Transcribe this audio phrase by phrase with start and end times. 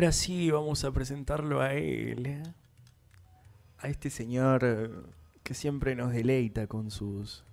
[0.00, 2.42] Ahora sí vamos a presentarlo a él, ¿eh?
[3.78, 4.90] a este señor eh,
[5.42, 7.44] que siempre nos deleita con sus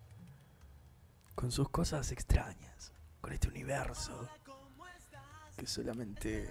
[1.34, 4.30] con sus cosas extrañas, con este universo
[5.58, 6.48] que solamente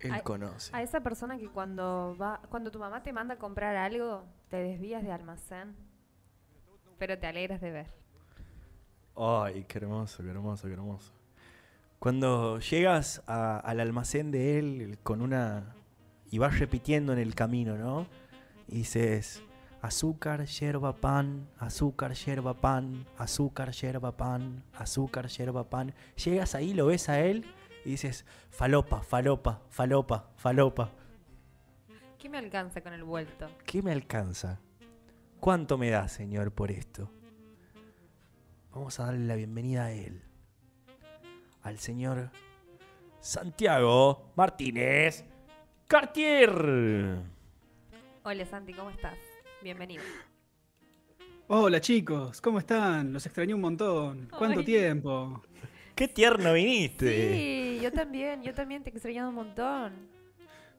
[0.00, 0.74] él conoce.
[0.74, 4.56] A esa persona que cuando va, cuando tu mamá te manda a comprar algo, te
[4.56, 5.76] desvías de almacén,
[6.98, 7.90] pero te alegras de ver.
[9.14, 11.15] Ay, qué hermoso, qué hermoso, qué hermoso.
[11.98, 15.74] Cuando llegas a- al almacén de él con una...
[16.30, 18.06] y vas repitiendo en el camino, ¿no?
[18.68, 19.42] Y dices,
[19.80, 25.94] azúcar, yerba, pan, azúcar, yerba, pan, azúcar, yerba, pan, azúcar, yerba, pan.
[26.22, 27.44] Llegas ahí, lo ves a él
[27.84, 30.90] y dices, falopa, falopa, falopa, falopa.
[32.18, 33.48] ¿Qué me alcanza con el vuelto?
[33.64, 34.58] ¿Qué me alcanza?
[35.40, 37.10] ¿Cuánto me da, señor, por esto?
[38.72, 40.22] Vamos a darle la bienvenida a él.
[41.66, 42.30] Al señor
[43.18, 45.24] Santiago Martínez
[45.88, 46.48] Cartier.
[48.22, 49.18] Hola Santi, ¿cómo estás?
[49.64, 50.04] Bienvenido.
[51.48, 53.12] Hola chicos, ¿cómo están?
[53.12, 54.28] Los extrañé un montón.
[54.38, 54.64] ¿Cuánto Ay.
[54.64, 55.42] tiempo?
[55.96, 57.32] Qué tierno viniste.
[57.32, 60.08] Sí, yo también, yo también te he extrañado un montón.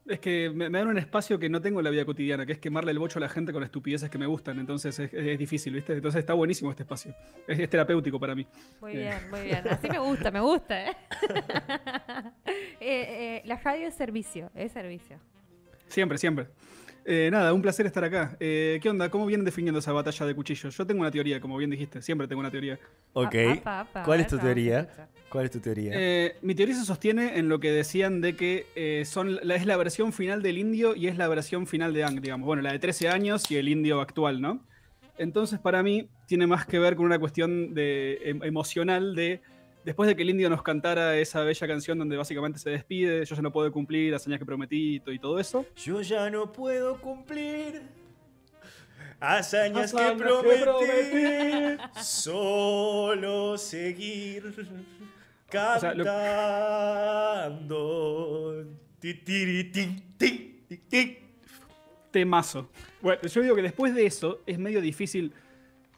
[0.09, 2.53] Es que me, me dan un espacio que no tengo en la vida cotidiana, que
[2.53, 4.57] es quemarle el bocho a la gente con estupideces que me gustan.
[4.59, 5.93] Entonces es, es difícil, ¿viste?
[5.93, 7.13] Entonces está buenísimo este espacio.
[7.47, 8.47] Es, es terapéutico para mí.
[8.79, 8.99] Muy Eh.
[8.99, 9.67] bien, muy bien.
[9.69, 10.97] Así me gusta, me gusta, ¿eh?
[12.79, 15.17] Eh, eh, la radio es servicio, es servicio.
[15.87, 16.47] Siempre, siempre.
[17.09, 18.35] Eh, nada, un placer estar acá.
[18.37, 19.09] Eh, ¿Qué onda?
[19.09, 20.75] ¿Cómo vienen definiendo esa batalla de cuchillos?
[20.75, 22.01] Yo tengo una teoría, como bien dijiste.
[22.01, 22.77] Siempre tengo una teoría.
[23.13, 23.33] Ok.
[23.61, 24.89] Apa, apa, ¿Cuál es tu teoría?
[25.29, 25.93] ¿Cuál es tu teoría?
[25.95, 29.65] Eh, mi teoría se sostiene en lo que decían de que eh, son, la, es
[29.65, 32.45] la versión final del indio y es la versión final de Ang, digamos.
[32.45, 34.65] Bueno, la de 13 años y el indio actual, ¿no?
[35.17, 39.41] Entonces, para mí, tiene más que ver con una cuestión de, em- emocional de.
[39.87, 43.35] Después de que el indio nos cantara esa bella canción donde básicamente se despide, yo
[43.37, 45.65] ya no puedo cumplir las hazañas que prometí y to- y todo eso.
[45.77, 47.83] Yo ya no puedo cumplir
[49.21, 50.23] hazañas, Hazañas que que
[50.65, 51.77] prometí.
[52.03, 54.53] Solo seguir
[55.49, 56.03] cantando.
[62.11, 62.69] Temazo.
[63.01, 65.31] Bueno, yo digo que después de eso es medio difícil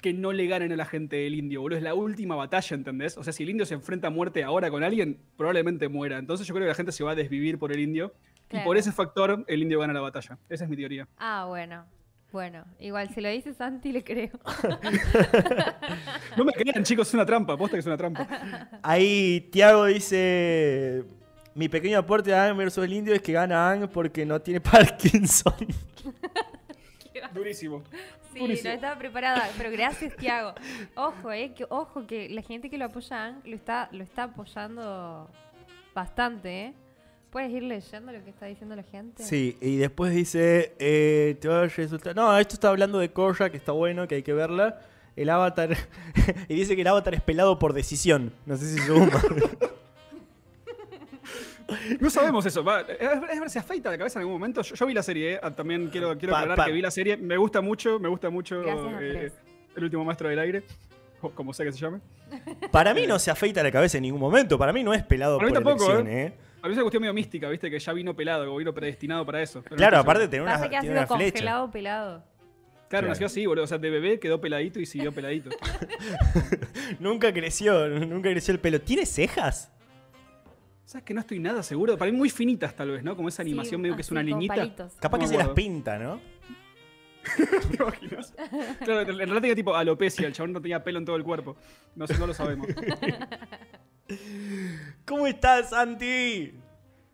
[0.01, 1.77] que no le ganen a la gente del indio, boludo.
[1.77, 3.17] Es la última batalla, ¿entendés?
[3.17, 6.17] O sea, si el indio se enfrenta a muerte ahora con alguien, probablemente muera.
[6.17, 8.13] Entonces yo creo que la gente se va a desvivir por el indio.
[8.51, 10.37] Y por ese factor, el indio gana la batalla.
[10.49, 11.07] Esa es mi teoría.
[11.17, 11.85] Ah, bueno.
[12.31, 14.29] Bueno, igual si lo dice Santi le creo.
[16.37, 17.57] No me crean, chicos, es una trampa.
[17.57, 18.27] Posta que es una trampa.
[18.83, 21.03] Ahí Tiago dice:
[21.55, 24.61] Mi pequeño aporte a Ang versus el indio es que gana Ang porque no tiene
[24.61, 25.53] Parkinson.
[27.33, 27.83] Durísimo.
[28.47, 30.53] Sí, no estaba preparada, pero gracias, Tiago.
[30.95, 35.29] Ojo, eh, que, ojo, que la gente que lo apoya lo está, lo está apoyando
[35.93, 36.73] bastante, ¿eh?
[37.29, 39.23] ¿Puedes ir leyendo lo que está diciendo la gente?
[39.23, 42.15] Sí, y después dice: eh, Te va a resultar.
[42.15, 44.81] No, esto está hablando de Korra, que está bueno, que hay que verla.
[45.15, 45.77] El avatar.
[46.47, 48.33] y dice que el avatar es pelado por decisión.
[48.45, 49.11] No sé si suma.
[51.99, 52.63] No sabemos eso.
[52.63, 54.61] Va, es, es ver, se afeita la cabeza en algún momento.
[54.61, 55.39] Yo, yo vi la serie, eh.
[55.41, 57.17] Ah, También quiero, quiero Pa- aclarar pa- que vi la serie.
[57.17, 59.31] Me gusta mucho, me gusta mucho Gracias, eh.
[59.75, 60.63] El último maestro del aire.
[61.21, 61.99] o Como sea que se llame.
[62.71, 64.57] Para mí no se afeita la cabeza en ningún momento.
[64.57, 66.33] Para mí no es pelado Para por mí tampoco, elección, ¿eh?
[66.61, 67.71] A mí es una cuestión medio mística, ¿viste?
[67.71, 69.61] Que ya vino pelado, o vino predestinado para eso.
[69.63, 71.31] Pero no Claro, estoy aparte tener una, que ha tiene sido una flecha.
[71.31, 72.09] congelado pelado.
[72.19, 73.07] Claro, Claro.
[73.09, 73.63] nació así, boludo.
[73.63, 75.51] O sea, de bebé quedó peladito y siguió peladito.
[76.99, 78.81] Nunca creció, nunca creció el pelo.
[78.81, 79.71] ¿Tiene cejas?
[80.89, 81.99] ¿Sabes que no estoy nada seguro?
[81.99, 83.15] Para mí muy finitas, tal vez, ¿no?
[83.15, 84.55] Como esa animación Sí, medio que es una con liñita.
[84.55, 84.93] palitos.
[84.95, 86.19] Capaz No que se las pinta, ¿no?
[87.37, 88.33] ¿Te imaginas?
[88.83, 90.25] Claro, en realidad tenía tipo alopecia.
[90.25, 91.55] El chabón no tenía pelo en todo el cuerpo.
[91.95, 92.69] No sé, no lo sabemos.
[95.05, 96.53] ¿Cómo estás, Santi?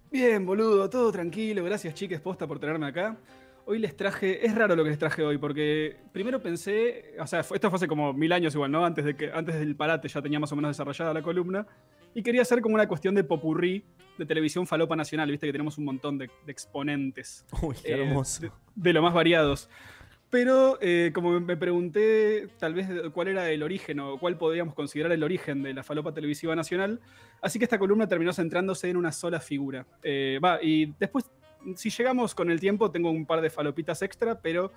[0.09, 1.61] Bien, boludo, todo tranquilo.
[1.65, 3.17] Gracias, chiques, posta, por tenerme acá.
[3.65, 7.41] Hoy les traje, es raro lo que les traje hoy, porque primero pensé, o sea,
[7.41, 8.85] esto fue hace como mil años igual, ¿no?
[8.85, 11.67] Antes, de que, antes del parate ya tenía más o menos desarrollada la columna,
[12.15, 13.83] y quería hacer como una cuestión de popurrí
[14.17, 17.45] de televisión falopa nacional, viste que tenemos un montón de, de exponentes.
[17.61, 18.41] Uy, qué eh, hermoso.
[18.41, 19.69] de, de lo más variados.
[20.29, 25.11] Pero eh, como me pregunté tal vez cuál era el origen o cuál podríamos considerar
[25.11, 26.99] el origen de la falopa televisiva nacional,
[27.41, 29.85] así que esta columna terminó centrándose en una sola figura.
[30.01, 31.29] Eh, Va, y después,
[31.75, 34.71] si llegamos con el tiempo, tengo un par de falopitas extra, pero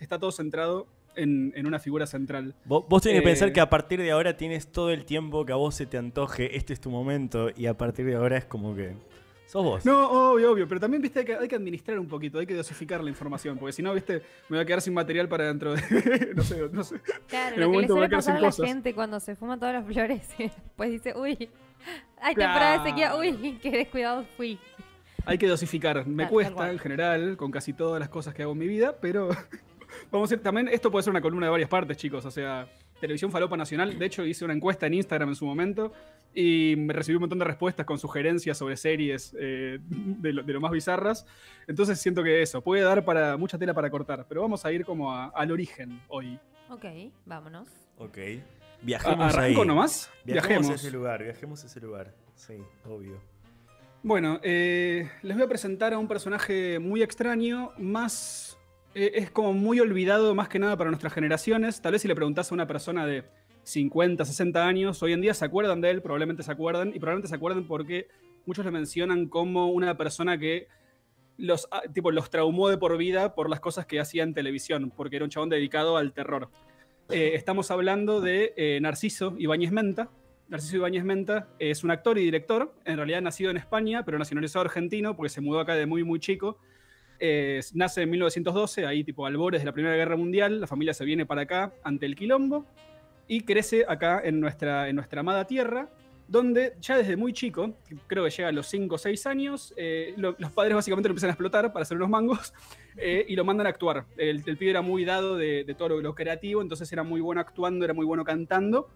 [0.00, 2.54] está todo centrado en, en una figura central.
[2.64, 5.44] Vos, vos tenés que Eh, pensar que a partir de ahora tienes todo el tiempo
[5.44, 8.36] que a vos se te antoje, este es tu momento, y a partir de ahora
[8.36, 8.94] es como que
[9.46, 9.84] sos vos.
[9.84, 12.54] No, obvio, obvio, pero también, viste, hay que, hay que administrar un poquito, hay que
[12.54, 15.74] dosificar la información, porque si no, viste, me voy a quedar sin material para dentro
[15.74, 16.32] de...
[16.34, 16.96] no sé, no sé.
[17.28, 18.66] Claro, En lo que le suele pasar a la cosas.
[18.66, 21.48] gente cuando se fuma todas las flores después dice, uy,
[22.20, 24.58] hay temporada de sequía, uy, qué descuidado fui.
[25.26, 26.06] hay que dosificar.
[26.06, 29.28] Me cuesta en general, con casi todas las cosas que hago en mi vida, pero
[30.10, 32.24] vamos a ir también, esto puede ser una columna de varias partes, chicos.
[32.24, 32.68] O sea,
[33.00, 33.98] Televisión Falopa Nacional.
[33.98, 35.92] De hecho, hice una encuesta en Instagram en su momento
[36.34, 40.52] y me recibí un montón de respuestas con sugerencias sobre series eh, de, lo, de
[40.52, 41.26] lo más bizarras.
[41.66, 44.84] Entonces siento que eso, puede dar para mucha tela para cortar, pero vamos a ir
[44.84, 46.38] como a- al origen hoy.
[46.70, 46.84] Ok,
[47.26, 47.68] vámonos.
[47.98, 48.18] Ok.
[48.18, 49.44] A- Viajemos ahí.
[49.52, 50.10] ¿Arranco nomás?
[50.24, 50.70] Viajemos, Viajemos.
[50.70, 52.14] a ese lugar, viajemos a ese lugar.
[52.34, 52.54] Sí,
[52.84, 53.20] obvio.
[54.02, 58.58] Bueno, eh, les voy a presentar a un personaje muy extraño, más...
[58.94, 61.80] eh, es como muy olvidado más que nada para nuestras generaciones.
[61.80, 63.24] Tal vez si le preguntás a una persona de
[63.64, 67.28] 50, 60 años, hoy en día se acuerdan de él, probablemente se acuerdan, y probablemente
[67.28, 68.08] se acuerdan porque
[68.46, 70.68] muchos le mencionan como una persona que
[71.36, 74.92] los, ah, tipo, los traumó de por vida por las cosas que hacía en televisión,
[74.94, 76.50] porque era un chabón dedicado al terror.
[77.10, 80.10] Eh, estamos hablando de eh, Narciso Ibáñez Menta,
[80.48, 84.64] Narciso Ibáñez Menta es un actor y director, en realidad nacido en España, pero nacionalizado
[84.64, 86.58] argentino porque se mudó acá de muy, muy chico.
[87.74, 91.26] Nace en 1912, ahí tipo albores de la Primera Guerra Mundial, la familia se viene
[91.26, 92.66] para acá ante el quilombo
[93.28, 95.88] y crece acá en nuestra, en nuestra amada tierra,
[96.28, 97.74] donde ya desde muy chico,
[98.06, 101.12] creo que llega a los 5 o 6 años, eh, lo- los padres básicamente lo
[101.12, 102.52] empiezan a explotar para hacer unos mangos
[102.96, 104.06] eh, y lo mandan a actuar.
[104.16, 107.20] El, el pibe era muy dado de, de todo lo, lo creativo, entonces era muy
[107.20, 108.88] bueno actuando, era muy bueno cantando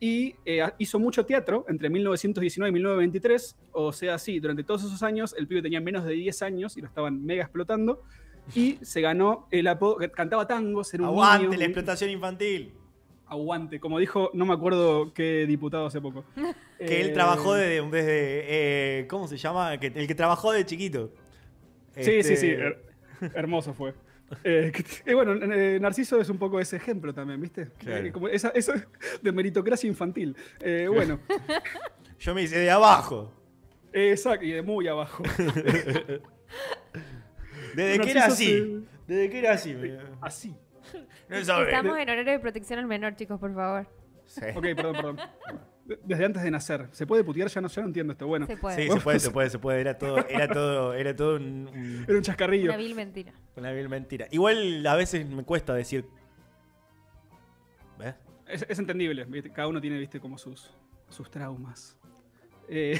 [0.00, 5.02] y eh, hizo mucho teatro entre 1919 y 1923, o sea, sí, durante todos esos
[5.02, 8.02] años el pibe tenía menos de 10 años y lo estaban mega explotando,
[8.54, 12.72] y se ganó el apodo, cantaba tangos, era un Aguante niño, la explotación infantil.
[13.26, 16.24] aguante, como dijo, no me acuerdo qué diputado hace poco.
[16.78, 19.74] Que él Eh, trabajó desde, desde eh, ¿cómo se llama?
[19.74, 21.12] El que trabajó de chiquito.
[21.94, 22.78] Sí, sí, sí, Este, her-
[23.34, 23.92] hermoso fue.
[24.44, 27.68] Eh, que- y bueno, eh, Narciso es un poco ese ejemplo también, ¿viste?
[27.78, 28.06] Claro.
[28.06, 28.72] Eh, como esa- eso
[29.22, 30.36] de meritocracia infantil.
[30.60, 31.18] Eh, bueno,
[32.18, 33.32] Yo me hice de abajo.
[33.92, 35.22] exacto, y de muy abajo.
[37.74, 38.46] Desde que era así.
[38.46, 39.76] se- Desde que era así.
[40.20, 40.56] Así.
[41.28, 41.36] No.
[41.36, 43.86] Estamos en horario de protección al menor, chicos, por favor.
[44.26, 44.42] Sí.
[44.54, 45.20] Ok, perdón, perdón.
[46.04, 46.88] Desde antes de nacer.
[46.92, 47.48] ¿Se puede putear?
[47.48, 48.26] Ya no, ya no entiendo esto.
[48.26, 48.76] Bueno, Se puede.
[48.76, 49.80] Sí, se puede, se puede, se puede.
[49.80, 52.68] Era todo, era todo, era todo un- un- era un chascarrillo.
[52.70, 53.32] Una vil mentira.
[53.56, 54.26] una vil mentira.
[54.30, 56.06] Igual a veces me cuesta decir.
[57.98, 58.14] ¿Ves?
[58.46, 59.24] Es, es entendible.
[59.24, 59.50] ¿viste?
[59.50, 60.70] Cada uno tiene, viste, como sus,
[61.08, 61.96] sus traumas.
[62.68, 62.98] Eh,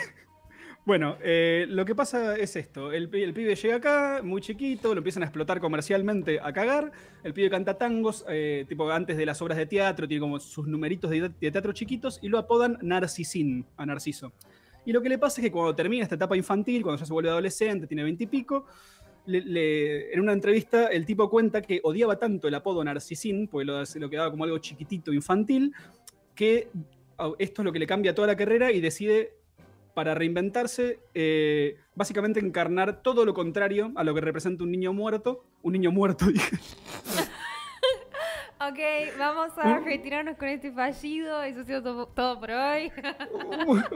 [0.90, 2.90] bueno, eh, lo que pasa es esto.
[2.90, 6.90] El, pi- el pibe llega acá, muy chiquito, lo empiezan a explotar comercialmente a cagar.
[7.22, 10.66] El pibe canta tangos, eh, tipo antes de las obras de teatro, tiene como sus
[10.66, 14.32] numeritos de, teatro chiquitos y lo apodan Narcisín, a Narciso.
[14.84, 17.12] Y lo que le pasa es que cuando termina esta etapa infantil, cuando ya se
[17.12, 18.66] vuelve adolescente, tiene veintipico,
[19.28, 24.10] en una entrevista el tipo cuenta que odiaba tanto el apodo Narcisín, porque lo, lo
[24.10, 25.72] quedaba como algo chiquitito, infantil,
[26.34, 26.68] que
[27.38, 29.34] esto es lo que le cambia toda la carrera y decide,
[29.94, 35.44] para reinventarse, eh, básicamente encarnar todo lo contrario a lo que representa un niño muerto.
[35.62, 36.56] Un niño muerto, dije.
[38.62, 38.78] Ok,
[39.18, 41.42] vamos a retirarnos con este fallido.
[41.42, 42.92] Eso ha sido todo, todo por hoy.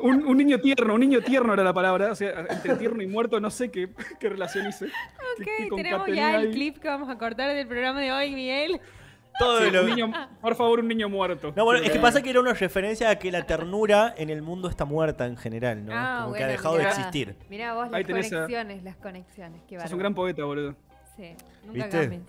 [0.03, 2.11] un, un niño tierno, un niño tierno era la palabra.
[2.11, 4.87] O sea, entre tierno y muerto no sé qué, qué relación hice.
[5.37, 6.53] qué- qué Ok, tenemos ya el ahí.
[6.55, 8.81] clip que vamos a cortar del programa de hoy, Miguel.
[9.39, 11.53] Todo Sí, lo- un niño- por favor, un niño muerto.
[11.57, 14.43] No, bueno, es que pasa que era una referencia a que la ternura en el
[14.43, 15.93] mundo está muerta en general, ¿no?
[15.95, 16.85] Ah, Como que bueno, ha dejado mirá.
[16.85, 17.37] de existir.
[17.51, 19.61] Mirá vos las tenés a- conexiones, las conexiones.
[19.69, 20.77] Qué Sos un gran poeta, boludo.
[21.17, 22.01] Sí, nunca ¿Viste?
[22.01, 22.23] cambies.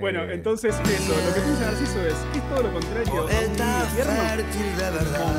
[0.00, 3.26] Bueno, Eh, entonces eso, lo que piensa Narciso es, ¿qué es todo lo contrario?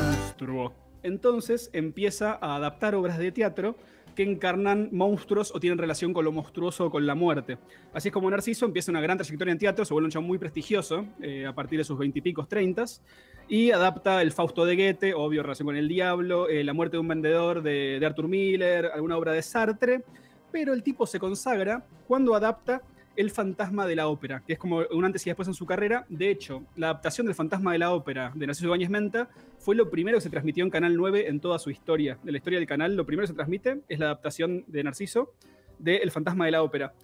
[0.08, 0.72] Monstruo.
[1.02, 3.76] Entonces empieza a adaptar obras de teatro
[4.18, 7.56] que encarnan monstruos o tienen relación con lo monstruoso o con la muerte.
[7.92, 10.38] Así es como Narciso empieza una gran trayectoria en teatro, se vuelve un chabón muy
[10.38, 13.00] prestigioso eh, a partir de sus veintipicos, treintas,
[13.46, 17.00] y adapta el Fausto de Goethe, obvio, relación con el diablo, eh, La muerte de
[17.00, 20.02] un vendedor de, de Arthur Miller, alguna obra de Sartre,
[20.50, 22.82] pero el tipo se consagra cuando adapta
[23.18, 26.06] El fantasma de la ópera, que es como un antes y después en su carrera.
[26.08, 29.90] De hecho, la adaptación del fantasma de la ópera de Narciso Ibáñez Menta fue lo
[29.90, 32.16] primero que se transmitió en Canal 9 en toda su historia.
[32.22, 35.34] De la historia del canal, lo primero que se transmite es la adaptación de Narciso
[35.80, 36.94] de El fantasma de la ópera.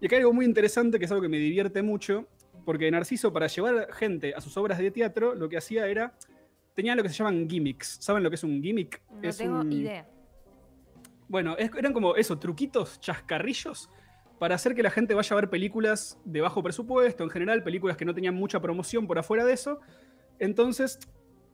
[0.00, 2.28] Y acá hay algo muy interesante, que es algo que me divierte mucho,
[2.64, 6.14] porque Narciso, para llevar gente a sus obras de teatro, lo que hacía era.
[6.76, 7.98] Tenía lo que se llaman gimmicks.
[8.00, 9.02] ¿Saben lo que es un gimmick?
[9.10, 10.06] No es tengo un- idea.
[11.28, 13.90] bueno, es- eran como eso, truquitos, chascarrillos,
[14.38, 17.96] para hacer que la gente vaya a ver películas de bajo presupuesto, en general, películas
[17.96, 19.80] que no tenían mucha promoción por afuera de eso.
[20.38, 20.98] Entonces,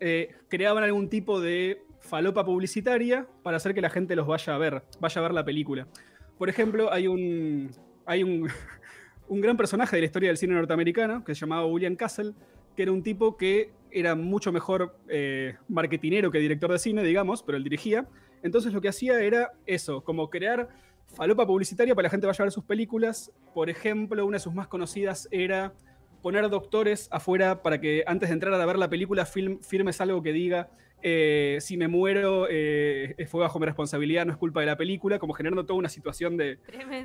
[0.00, 4.58] eh, creaban algún tipo de falopa publicitaria para hacer que la gente los vaya a
[4.58, 5.88] ver, vaya a ver la película.
[6.36, 7.70] Por ejemplo, hay un,
[8.04, 8.48] hay un,
[9.28, 12.32] un gran personaje de la historia del cine norteamericano que se llamaba William Castle,
[12.76, 17.42] que era un tipo que era mucho mejor eh, marketinero que director de cine, digamos,
[17.42, 18.06] pero él dirigía.
[18.42, 20.68] Entonces lo que hacía era eso, como crear
[21.06, 23.32] falopa publicitaria para que la gente vaya a ver sus películas.
[23.52, 25.74] Por ejemplo, una de sus más conocidas era
[26.22, 30.32] poner doctores afuera para que antes de entrar a ver la película firmes algo que
[30.32, 30.70] diga
[31.06, 35.18] eh, si me muero eh, fue bajo mi responsabilidad, no es culpa de la película,
[35.18, 36.56] como generando toda una situación de,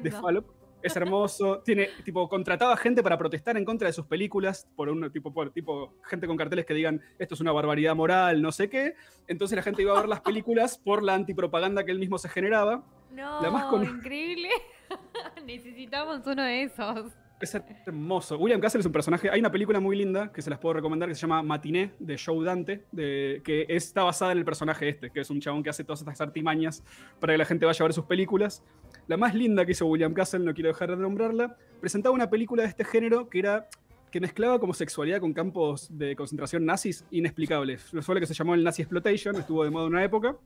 [0.01, 0.43] de
[0.81, 5.11] Es hermoso, tiene, tipo, contrataba gente para protestar en contra de sus películas, por un
[5.11, 8.69] tipo, por, tipo, gente con carteles que digan esto es una barbaridad moral, no sé
[8.69, 8.93] qué.
[9.27, 12.29] Entonces la gente iba a ver las películas por la antipropaganda que él mismo se
[12.29, 12.85] generaba.
[13.11, 14.49] No, increíble.
[15.45, 17.11] Necesitamos uno de esos.
[17.41, 18.37] Es hermoso.
[18.37, 19.29] William Castle es un personaje.
[19.29, 22.17] Hay una película muy linda que se las puedo recomendar que se llama Matiné de
[22.17, 25.69] Joe Dante, de, que está basada en el personaje este, que es un chabón que
[25.69, 26.83] hace todas estas artimañas
[27.19, 28.61] para que la gente vaya a ver sus películas.
[29.07, 32.63] La más linda que hizo William Castle, no quiero dejar de nombrarla, presentaba una película
[32.63, 33.69] de este género que era
[34.11, 37.91] que mezclaba como sexualidad con campos de concentración nazis inexplicables.
[38.01, 40.35] Fue lo que se llamó el Nazi Exploitation, estuvo de moda en una época.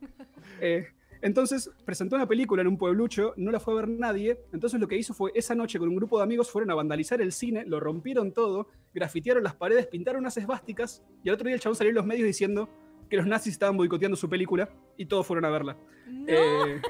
[0.60, 0.86] Eh,
[1.24, 4.40] entonces presentó una película en un pueblucho, no la fue a ver nadie.
[4.52, 7.22] Entonces lo que hizo fue esa noche con un grupo de amigos fueron a vandalizar
[7.22, 11.54] el cine, lo rompieron todo, grafitearon las paredes, pintaron unas esvásticas y al otro día
[11.54, 12.68] el chabón salió en los medios diciendo
[13.08, 15.78] que los nazis estaban boicoteando su película y todos fueron a verla.
[16.26, 16.82] Eh,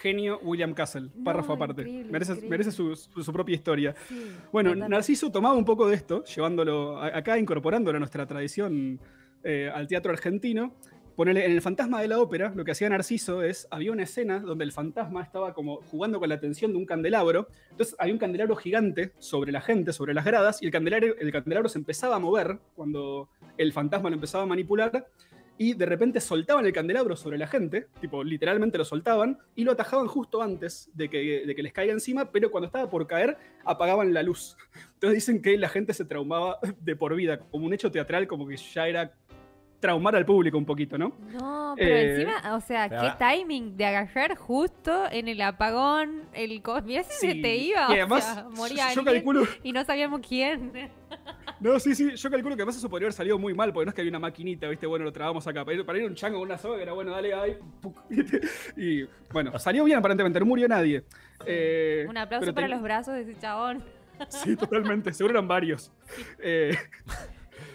[0.00, 1.84] genio William Castle, párrafo aparte.
[2.10, 3.94] merece, su, propia historia.
[4.50, 8.98] bueno, Narciso tomaba un poco de esto, llevándolo acá, incorporándolo a nuestra tradición
[9.44, 10.74] eh, al teatro argentino
[11.18, 14.64] en el fantasma de la ópera, lo que hacía Narciso es, había una escena donde
[14.64, 18.56] el fantasma estaba como jugando con la tensión de un candelabro, entonces había un candelabro
[18.56, 22.18] gigante sobre la gente, sobre las gradas, y el candelabro, el candelabro se empezaba a
[22.18, 23.28] mover cuando
[23.58, 25.06] el fantasma lo empezaba a manipular,
[25.58, 29.72] y de repente soltaban el candelabro sobre la gente, tipo literalmente lo soltaban, y lo
[29.72, 33.36] atajaban justo antes de que, de que les caiga encima, pero cuando estaba por caer
[33.64, 34.56] apagaban la luz.
[34.94, 38.46] Entonces dicen que la gente se traumaba de por vida, como un hecho teatral, como
[38.46, 39.14] que ya era
[39.82, 41.12] traumar al público un poquito, ¿no?
[41.32, 46.62] No, pero eh, encima, o sea, qué timing de agarrar justo en el apagón el
[46.84, 49.46] Mira si se te iba, y además, moría yo, calculo...
[49.64, 50.72] y no sabíamos quién.
[51.58, 53.90] No, sí, sí, yo calculo que además eso podría haber salido muy mal, porque no
[53.90, 54.86] es que había una maquinita, ¿viste?
[54.86, 55.64] Bueno, lo trabamos acá.
[55.64, 57.58] Para ir, para ir un chango con una soga, que era bueno, dale ahí.
[58.76, 61.04] Y bueno, salió bien aparentemente, no murió nadie.
[61.44, 63.82] Eh, un aplauso para los brazos de ese chabón.
[64.28, 65.92] Sí, totalmente, seguro eran varios.
[66.38, 66.76] Eh,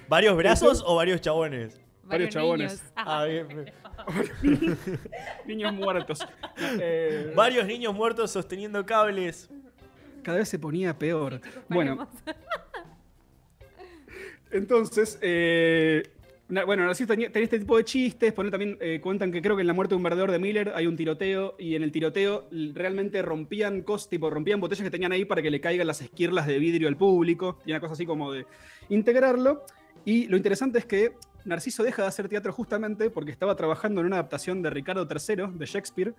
[0.08, 1.87] ¿Varios brazos o varios chabones?
[2.08, 2.84] Varios chabones.
[2.96, 3.48] Ah, bien.
[5.46, 6.20] niños muertos.
[6.80, 9.50] Eh, varios niños muertos sosteniendo cables.
[10.24, 11.42] Cada vez se ponía peor.
[11.70, 12.08] Bueno.
[14.52, 16.04] Entonces, eh,
[16.50, 18.34] bueno, tenía, tenía, este tipo de chistes.
[18.34, 20.72] Poner también eh, cuentan que creo que en la muerte de un verdadero de Miller
[20.76, 25.12] hay un tiroteo y en el tiroteo realmente rompían cosas, tipo rompían botellas que tenían
[25.12, 27.60] ahí para que le caigan las esquirlas de vidrio al público.
[27.66, 28.46] Y una cosa así como de
[28.90, 29.66] integrarlo.
[30.06, 31.16] Y lo interesante es que
[31.48, 35.58] Narciso deja de hacer teatro justamente porque estaba trabajando en una adaptación de Ricardo III,
[35.58, 36.14] de Shakespeare,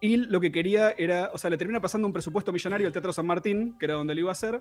[0.00, 3.12] y lo que quería era, o sea, le termina pasando un presupuesto millonario al Teatro
[3.12, 4.60] San Martín, que era donde lo iba a hacer,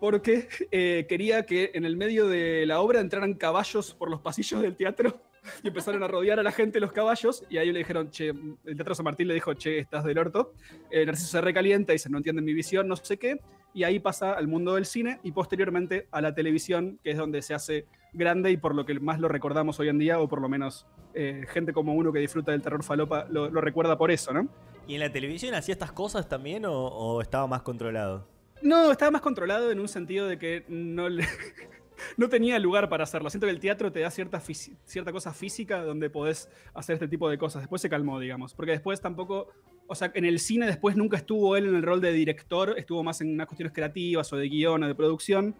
[0.00, 4.60] porque eh, quería que en el medio de la obra entraran caballos por los pasillos
[4.62, 5.20] del teatro
[5.62, 8.76] y empezaron a rodear a la gente los caballos y ahí le dijeron, che, el
[8.76, 10.54] Teatro San Martín le dijo, che, estás del orto.
[10.90, 13.40] Eh, Narciso se recalienta y dice, no entienden mi visión, no sé qué,
[13.72, 17.42] y ahí pasa al mundo del cine y posteriormente a la televisión, que es donde
[17.42, 20.40] se hace grande y por lo que más lo recordamos hoy en día, o por
[20.40, 24.32] lo menos eh, gente como uno que disfruta del terror falopa lo, recuerda por eso,
[24.32, 24.48] ¿no?
[24.86, 28.28] ¿Y en la televisión hacía estas cosas también o, estaba más controlado?
[28.62, 31.08] No, estaba más controlado en un sentido de que no,
[32.16, 33.30] no tenía lugar para hacerlo.
[33.30, 37.28] Siento que el teatro te da cierta, cierta cosa física donde podés hacer este tipo
[37.28, 37.62] de cosas.
[37.62, 38.54] Después se calmó, digamos.
[38.54, 39.48] Porque después tampoco.
[39.86, 43.02] O sea, en el cine después nunca estuvo él en el rol de director, estuvo
[43.02, 45.54] más en unas cuestiones creativas o de guion o de producción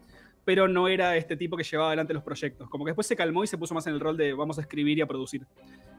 [0.44, 2.68] pero no era este tipo que llevaba adelante los proyectos.
[2.68, 4.60] Como que después se calmó y se puso más en el rol de vamos a
[4.60, 5.46] escribir y a producir.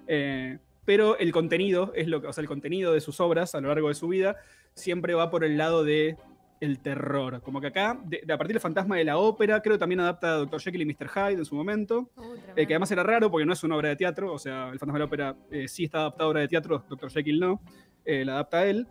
[0.07, 3.61] Eh, pero el contenido es lo que, o sea, el contenido de sus obras a
[3.61, 4.37] lo largo de su vida
[4.73, 6.15] siempre va por el lado de
[6.61, 7.41] el terror.
[7.41, 10.33] Como que acá, de, a partir del fantasma de la ópera, creo que también adapta
[10.33, 10.61] a Dr.
[10.61, 11.09] Jekyll y Mr.
[11.09, 13.89] Hyde en su momento, uh, eh, que además era raro porque no es una obra
[13.89, 16.41] de teatro, o sea, el fantasma de la ópera eh, sí está adaptado a obra
[16.41, 17.09] de teatro, Dr.
[17.09, 17.61] Jekyll no,
[18.05, 18.87] la adapta a él.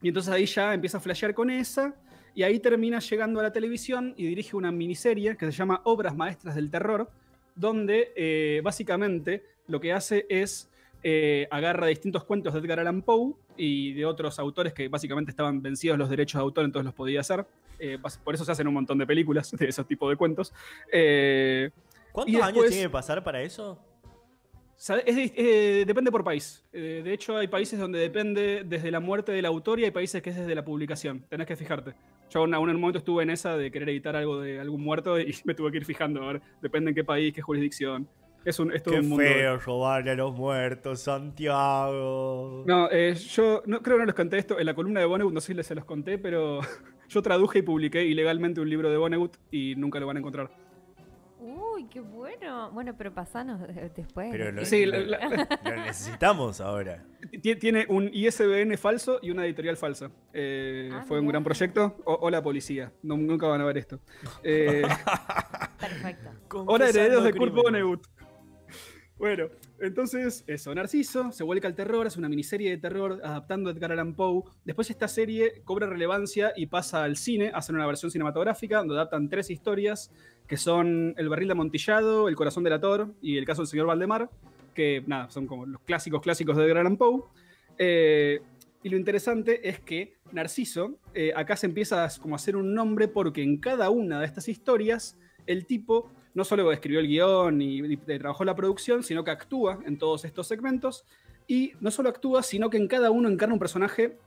[0.00, 1.94] Y entonces ahí ya empieza a flashear con esa.
[2.34, 6.16] Y ahí termina llegando a la televisión y dirige una miniserie que se llama Obras
[6.16, 7.10] Maestras del Terror,
[7.54, 10.70] donde eh, básicamente lo que hace es
[11.02, 15.60] eh, agarra distintos cuentos de Edgar Allan Poe y de otros autores que básicamente estaban
[15.60, 17.44] vencidos los derechos de autor, entonces los podía hacer.
[17.78, 20.54] Eh, por eso se hacen un montón de películas de esos tipos de cuentos.
[22.12, 23.78] ¿Cuántos años tiene que pasar para eso?
[24.90, 26.64] Eh, depende por país.
[26.72, 30.22] Eh, de hecho, hay países donde depende desde la muerte del autor y hay países
[30.22, 31.24] que es desde la publicación.
[31.28, 31.94] Tenés que fijarte.
[32.30, 35.34] Yo en un momento estuve en esa de querer editar algo de algún muerto y
[35.44, 36.22] me tuve que ir fijando.
[36.22, 38.08] A ver, depende en qué país, qué jurisdicción.
[38.44, 39.24] Es, un, es todo Qué un mundo.
[39.24, 42.64] feo robarle a los muertos, Santiago.
[42.66, 45.32] No, eh, yo no, creo que no les conté esto en la columna de Vonnegut,
[45.32, 46.58] no sé si se los conté, pero
[47.08, 50.50] yo traduje y publiqué ilegalmente un libro de Vonnegut y nunca lo van a encontrar.
[51.44, 52.70] Uy, qué bueno.
[52.70, 53.60] Bueno, pero pasanos
[53.96, 54.28] después.
[54.30, 55.18] Pero lo, Sí, lo- la-
[55.64, 57.04] lo necesitamos ahora.
[57.42, 60.10] Ti- Tiene un ISBN falso y una editorial falsa.
[60.32, 61.96] Eh, Ah, fue un gran proyecto.
[62.04, 63.98] O, hola policía, No- nunca van a ver esto.
[64.44, 64.82] Eh,
[65.80, 66.30] Perfecto.
[66.66, 67.52] Hola, herederos de Kurt.
[67.52, 68.06] Vonnegut.
[69.18, 69.46] Bueno,
[69.78, 73.92] entonces, eso, Narciso se vuelca al terror, es una miniserie de terror adaptando a Edgar
[73.92, 74.42] Allan Poe.
[74.64, 79.28] Después esta serie cobra relevancia y pasa al cine, hacen una versión cinematográfica donde adaptan
[79.28, 80.10] tres historias,
[80.52, 83.86] que son El barril de amontillado, El corazón del ator y El caso del señor
[83.86, 84.28] Valdemar,
[84.74, 87.22] que nada, son como los clásicos clásicos de Allan Poe.
[87.78, 88.42] Eh,
[88.82, 92.74] y lo interesante es que Narciso, eh, acá se empieza a, como a hacer un
[92.74, 95.16] nombre porque en cada una de estas historias
[95.46, 99.78] el tipo no solo escribió el guion y, y trabajó la producción, sino que actúa
[99.86, 101.06] en todos estos segmentos.
[101.48, 104.18] Y no solo actúa, sino que en cada uno encarna un personaje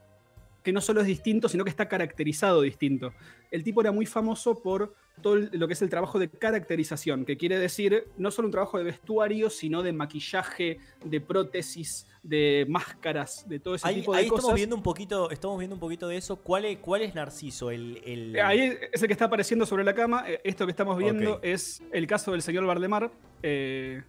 [0.66, 3.14] que no solo es distinto, sino que está caracterizado distinto.
[3.52, 7.38] El tipo era muy famoso por todo lo que es el trabajo de caracterización, que
[7.38, 13.48] quiere decir no solo un trabajo de vestuario, sino de maquillaje, de prótesis, de máscaras,
[13.48, 14.40] de todo ese Ahí, tipo de ahí cosas.
[14.44, 16.38] estamos viendo un poquito, estamos viendo un poquito de eso.
[16.38, 17.70] ¿Cuál es, cuál es Narciso?
[17.72, 20.26] El, el- Ahí es el que está apareciendo sobre la cama.
[20.28, 23.12] Eh, Esto que estamos viendo es el caso del señor Valdemar.
[23.44, 24.02] eh,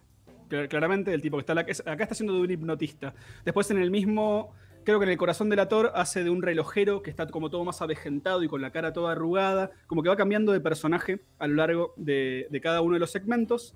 [0.49, 3.13] cl- claramente, el tipo que está acá está haciendo de un hipnotista.
[3.45, 4.53] Después en el mismo,
[4.87, 7.65] creo que en el corazón del ator hace de un relojero que está como todo
[7.65, 9.69] más avejentado y con la cara toda arrugada.
[9.85, 13.11] Como que va cambiando de personaje a lo largo de, de cada uno de los
[13.11, 13.75] segmentos.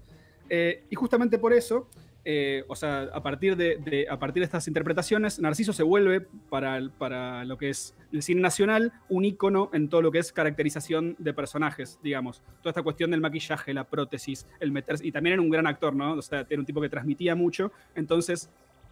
[0.49, 1.89] Eh, y justamente por eso,
[2.23, 6.21] eh, o sea, a partir de, de- a partir de estas interpretaciones, Narciso se vuelve
[6.49, 10.31] para, para lo que es el cine nacional un ícono en todo lo que es
[10.31, 12.41] caracterización de personajes, digamos.
[12.61, 15.05] Toda esta cuestión del maquillaje, la prótesis, el meterse.
[15.05, 16.13] Y también era un gran actor, ¿no?
[16.13, 17.73] O sea, era un tipo que transmitía mucho.
[17.95, 18.49] Entonces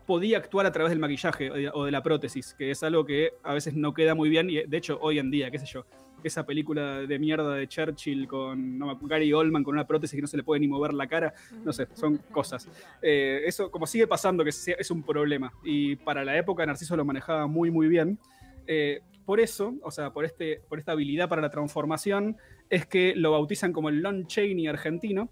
[0.10, 3.06] podía actuar a través del maquillaje o de- o de la prótesis, que es algo
[3.06, 4.50] que a veces no queda muy bien.
[4.50, 5.86] Y de hecho, hoy en día, qué sé yo,
[6.24, 10.28] esa película de mierda de Churchill con no, Gary Oldman con una prótesis que no
[10.28, 12.68] se le puede ni mover la cara, no sé, son cosas.
[13.04, 15.54] Eh, eso, como sigue pasando, que es un problema.
[15.64, 18.18] Y para la época, Narciso lo manejaba muy, muy bien.
[18.66, 22.36] Eh, por eso, o sea, por, este, por esta habilidad para la transformación,
[22.68, 25.30] es que lo bautizan como el Lon Chaney argentino.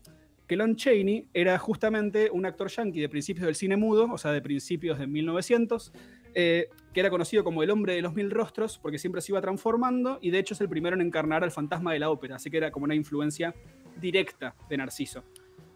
[0.48, 4.32] Que Lon Chaney era justamente un actor yankee de principios del cine mudo, o sea,
[4.32, 5.92] de principios de 1900,
[6.34, 9.42] eh, que era conocido como el hombre de los mil rostros, porque siempre se iba
[9.42, 12.50] transformando, y de hecho es el primero en encarnar al fantasma de la ópera, así
[12.50, 13.54] que era como una influencia
[14.00, 15.24] directa de Narciso.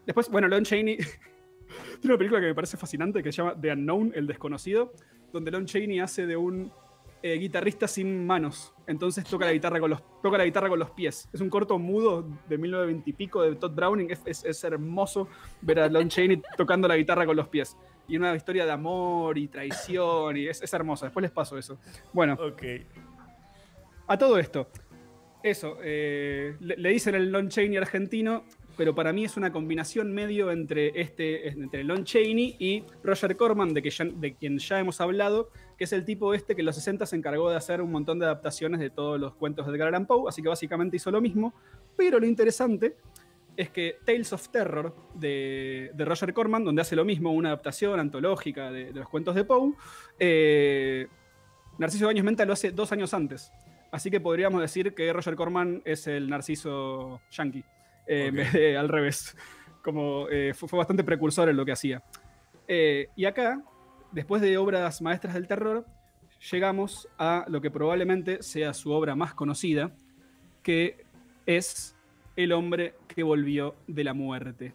[0.06, 0.98] Después, bueno, Lon Chaney
[2.00, 4.94] tiene una película que me parece fascinante que se llama The Unknown, el desconocido,
[5.34, 6.72] donde Lon Chaney hace de un
[7.24, 8.74] eh, guitarrista sin manos.
[8.88, 11.30] Entonces toca la, guitarra con los, toca la guitarra con los pies.
[11.32, 14.10] Es un corto mudo de 1920 y pico de Todd Browning.
[14.12, 15.28] Es, es- es hermoso
[15.62, 17.78] ver a Lon Chaney tocando la guitarra con los pies.
[18.08, 20.36] Y una historia de amor y traición.
[20.38, 21.06] Y es, es hermosa.
[21.06, 21.78] Después les paso eso.
[22.14, 22.64] Bueno, Ok.
[24.08, 24.68] a todo esto,
[25.44, 28.44] eso, eh, le, le dicen el Lon Chaney argentino,
[28.78, 33.74] pero para mí es una combinación medio entre, este, entre Lon Chaney y Roger Corman,
[33.74, 35.50] de, que ya- de quien ya hemos hablado,
[35.82, 38.20] que es el tipo este que en los 60 se encargó de hacer un montón
[38.20, 41.22] de adaptaciones de todos los cuentos de Edgar Allan Poe, así que básicamente hizo lo
[41.22, 41.56] mismo,
[41.98, 42.98] pero lo interesante
[43.58, 48.00] es que Tales of Terror de, de Roger Corman, donde hace lo mismo, una adaptación
[48.00, 49.74] antológica de, de los cuentos de Poe,
[50.20, 51.08] eh,
[51.80, 53.52] Narciso Baños Menta lo hace dos años antes.
[53.89, 57.65] Así que podríamos decir que Roger Corman es el Narciso Yankee,
[58.06, 58.36] eh, en Ok.
[58.36, 59.36] vez de al revés.
[59.84, 62.04] Como eh, fue, fue bastante precursor en lo que hacía.
[62.67, 63.63] Eh, y acá,
[64.12, 65.86] después de obras maestras del terror,
[66.52, 69.91] llegamos a lo que probablemente sea su obra más conocida,
[70.63, 71.06] que
[71.45, 71.95] es
[72.36, 74.74] El hombre que volvió de la muerte.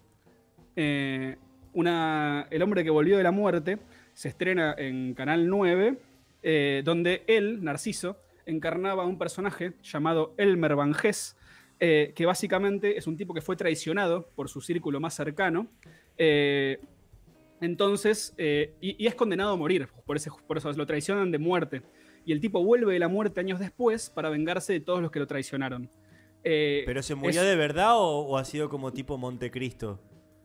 [0.76, 1.36] Eh,
[1.74, 3.78] el hombre que volvió de la muerte
[4.14, 5.98] se estrena en Canal 9,
[6.42, 11.36] eh, donde él, Narciso, encarnaba a un personaje llamado Elmer Van Hess,
[11.80, 15.66] eh, que básicamente es un tipo que fue traicionado por su círculo más cercano.
[17.60, 21.38] Entonces, eh, y, y es condenado a morir, por, ese, por eso lo traicionan de
[21.38, 21.82] muerte.
[22.24, 25.20] Y el tipo vuelve de la muerte años después para vengarse de todos los que
[25.20, 25.88] lo traicionaron.
[26.42, 30.00] Eh, ¿Pero se murió es- de verdad o, o ha sido como tipo Montecristo?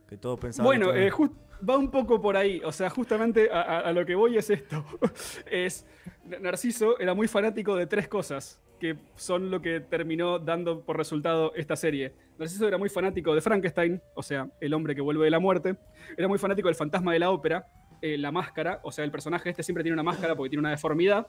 [0.08, 1.10] Que todos pensaban Bueno, eh,
[1.68, 2.60] va un poco por ahí.
[2.64, 4.84] O sea, justamente a, a- a lo que voy es esto.
[5.50, 5.86] es
[6.40, 11.52] Narciso era muy fanático de tres cosas que son lo que terminó dando por resultado
[11.54, 12.14] esta serie.
[12.36, 15.76] Narciso era muy fanático de Frankenstein, o sea, el hombre que vuelve de la muerte.
[16.16, 17.64] Era muy fanático del fantasma de la ópera,
[18.00, 20.70] eh, la máscara, o sea, el personaje este siempre tiene una máscara porque tiene una
[20.70, 21.28] deformidad.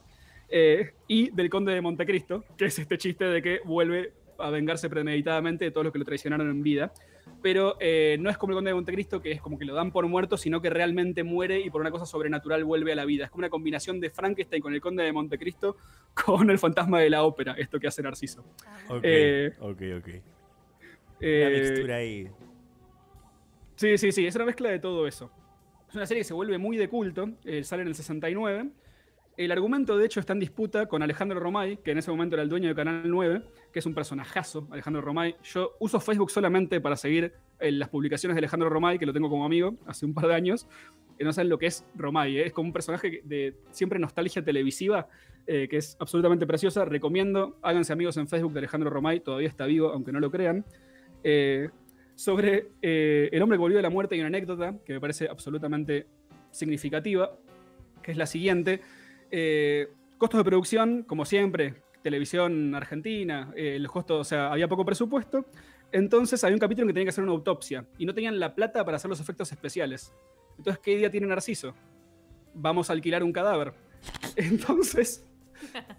[0.49, 4.89] eh, y del conde de Montecristo, que es este chiste de que vuelve a vengarse
[4.89, 6.91] premeditadamente de todos los que lo traicionaron en vida.
[7.41, 9.91] Pero eh, no es como el Conde de Montecristo, que es como que lo dan
[9.91, 13.25] por muerto, sino que realmente muere y por una cosa sobrenatural vuelve a la vida.
[13.25, 15.77] Es como una combinación de Frankenstein con el Conde de Montecristo
[16.25, 18.41] con el fantasma de la ópera, esto que hace Narciso.
[18.87, 20.07] Ok, Eh, ok, ok.
[21.19, 22.27] Eh, Una mixtura ahí.
[23.75, 25.31] Sí, sí, sí, es una mezcla de todo eso.
[25.89, 28.69] Es una serie que se vuelve muy de culto, eh, sale en el 69.
[29.35, 32.43] El argumento, de hecho, está en disputa con Alejandro Romay, que en ese momento era
[32.43, 33.41] el dueño de Canal 9,
[33.71, 35.35] que es un personajazo, Alejandro Romay.
[35.43, 39.31] Yo uso Facebook solamente para seguir eh, las publicaciones de Alejandro Romay, que lo tengo
[39.31, 40.67] como amigo hace un par de años,
[41.17, 42.37] que no saben lo que es Romay.
[42.37, 42.45] eh.
[42.45, 45.07] Es como un personaje de siempre nostalgia televisiva,
[45.47, 46.85] eh, que es absolutamente preciosa.
[46.85, 50.63] Recomiendo, háganse amigos en Facebook de Alejandro Romay, todavía está vivo, aunque no lo crean.
[51.23, 51.69] Eh,
[52.13, 56.05] sobre el hombre que volvió de la muerte y una anécdota que me parece absolutamente
[56.51, 57.35] significativa,
[58.03, 58.81] que es la siguiente.
[59.35, 59.87] Eh,
[60.19, 65.47] costos de producción, como siempre, televisión argentina, eh, los costos, o sea, había poco presupuesto.
[65.91, 68.53] Entonces había un capítulo en que tenían que hacer una autopsia y no tenían la
[68.53, 70.13] plata para hacer los efectos especiales.
[70.55, 71.73] Entonces, ¿qué idea tiene Narciso?
[72.53, 73.73] Vamos a alquilar un cadáver.
[74.35, 75.25] Entonces,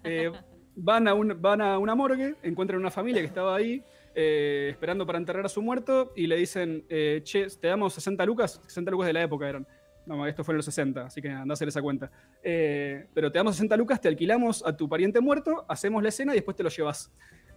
[0.05, 0.31] eh,
[0.77, 3.83] van, a un- van a una morgue, encuentran una familia que estaba ahí
[4.17, 8.91] esperando para enterrar a su muerto y le dicen, che, te damos 60 lucas, 60
[8.91, 9.67] lucas de la época eran.
[10.05, 12.11] No, esto fue en los 60, así que anda a hacer esa cuenta.
[12.43, 16.33] Eh, pero te damos 60 lucas, te alquilamos a tu pariente muerto, hacemos la escena
[16.33, 17.11] y después te lo llevas.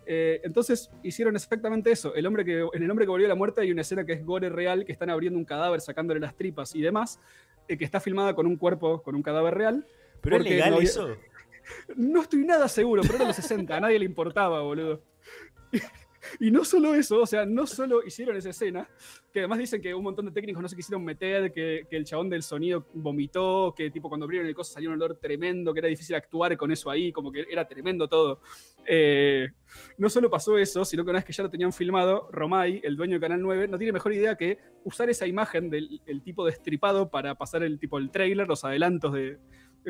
[0.06, 2.14] Eh, entonces hicieron exactamente eso.
[2.14, 4.14] El hombre que, en El hombre que volvió a la muerte hay una escena que
[4.14, 7.20] es gore real, que están abriendo un cadáver, sacándole las tripas y demás,
[7.68, 9.86] eh, que está filmada con un cuerpo, con un cadáver real.
[10.22, 11.16] ¿Pero es legal no eso?
[11.96, 15.02] No estoy nada seguro, pero eran los 60, a nadie le importaba, boludo.
[16.40, 18.88] Y no solo eso, o sea, no solo hicieron esa escena,
[19.32, 22.04] que además dicen que un montón de técnicos no se quisieron meter, que, que el
[22.04, 25.80] chabón del sonido vomitó, que tipo cuando abrieron el coso salió un olor tremendo, que
[25.80, 28.40] era difícil actuar con eso ahí, como que era tremendo todo.
[28.86, 29.48] Eh,
[29.98, 32.96] no solo pasó eso, sino que una vez que ya lo tenían filmado, Romay, el
[32.96, 36.46] dueño de Canal 9, no tiene mejor idea que usar esa imagen del el tipo
[36.46, 39.38] destripado para pasar el tipo el trailer, los adelantos de,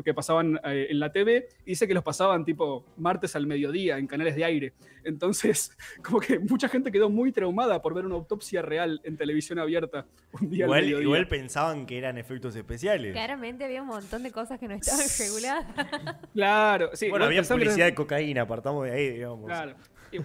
[0.03, 3.99] que pasaban eh, en la TV, y dice que los pasaban tipo martes al mediodía
[3.99, 4.73] en canales de aire.
[5.05, 9.59] Entonces, como que mucha gente quedó muy traumada por ver una autopsia real en televisión
[9.59, 11.05] abierta un día al Igual, mediodía.
[11.05, 13.13] igual pensaban que eran efectos especiales.
[13.13, 15.67] Claramente había un montón de cosas que no estaban reguladas.
[16.35, 17.09] Claro, sí.
[17.09, 19.47] bueno, había publicidad de cocaína, apartamos de ahí, digamos.
[19.47, 19.75] Claro.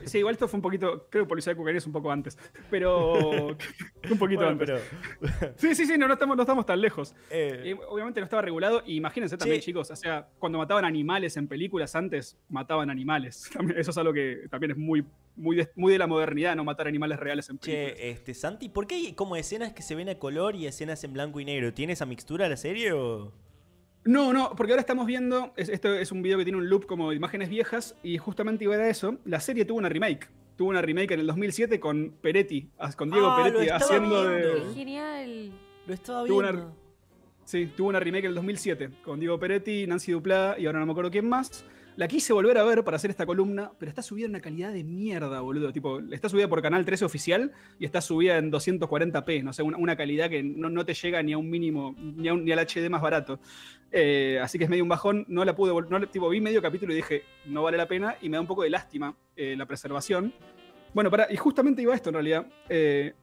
[0.06, 2.38] Sí, igual esto fue un poquito, creo que Policía de Cocaína es un poco antes,
[2.69, 3.13] pero
[4.12, 4.82] un poquito Bueno, antes.
[5.19, 7.15] pero, Sí, sí, sí, no, no, estamos, no estamos tan lejos.
[7.30, 8.84] eh, obviamente no estaba regulado.
[8.86, 13.50] Y imagínense también, chicos, o sea, cuando mataban animales en películas antes, mataban animales.
[13.76, 16.88] Eso es algo que también es muy, muy, de, muy de la modernidad, no matar
[16.88, 17.96] animales reales en películas.
[17.98, 21.04] che, este, Santi, ¿por qué hay como escenas que se ven a color y escenas
[21.04, 21.74] en blanco y negro?
[21.74, 23.32] ¿Tiene esa mixtura la serie o...?
[24.06, 26.86] No, no, porque ahora estamos viendo, es- esto es un video que tiene un loop
[26.86, 30.30] como de imágenes viejas y justamente iba a eso, la serie tuvo una remake.
[30.58, 33.86] Tuvo una remake en el 2007 con Peretti, as- con Diego Ah, lo Peretti estaba
[33.86, 34.54] haciendo viendo.
[34.70, 35.52] Qué genial.
[35.88, 36.62] Lo estaba Tuvo viendo.
[36.63, 36.74] una-
[37.46, 40.86] Sí, tuvo una remake en el 2007 con Diego Peretti, Nancy Duplá y ahora no
[40.86, 41.66] me acuerdo quién más.
[41.96, 44.72] La quise volver a ver para hacer esta columna, pero está subida en una calidad
[44.74, 45.72] de mierda, boludo.
[45.74, 49.78] Tipo, está subida por Canal 13 oficial y está subida en 240p, no sé, una,
[49.78, 52.52] una calidad que no, no te llega ni a un mínimo, ni, a un- ni
[52.52, 53.39] al HD más barato.
[53.95, 56.62] Eh, así que es medio un bajón, no la pude, no, la- tipo, vi medio
[56.63, 59.56] capítulo y dije, no vale la pena y me da un poco de lástima eh,
[59.56, 60.34] la preservación.
[60.95, 62.47] Bueno, para, y justamente iba esto en realidad.
[62.69, 63.13] Eh,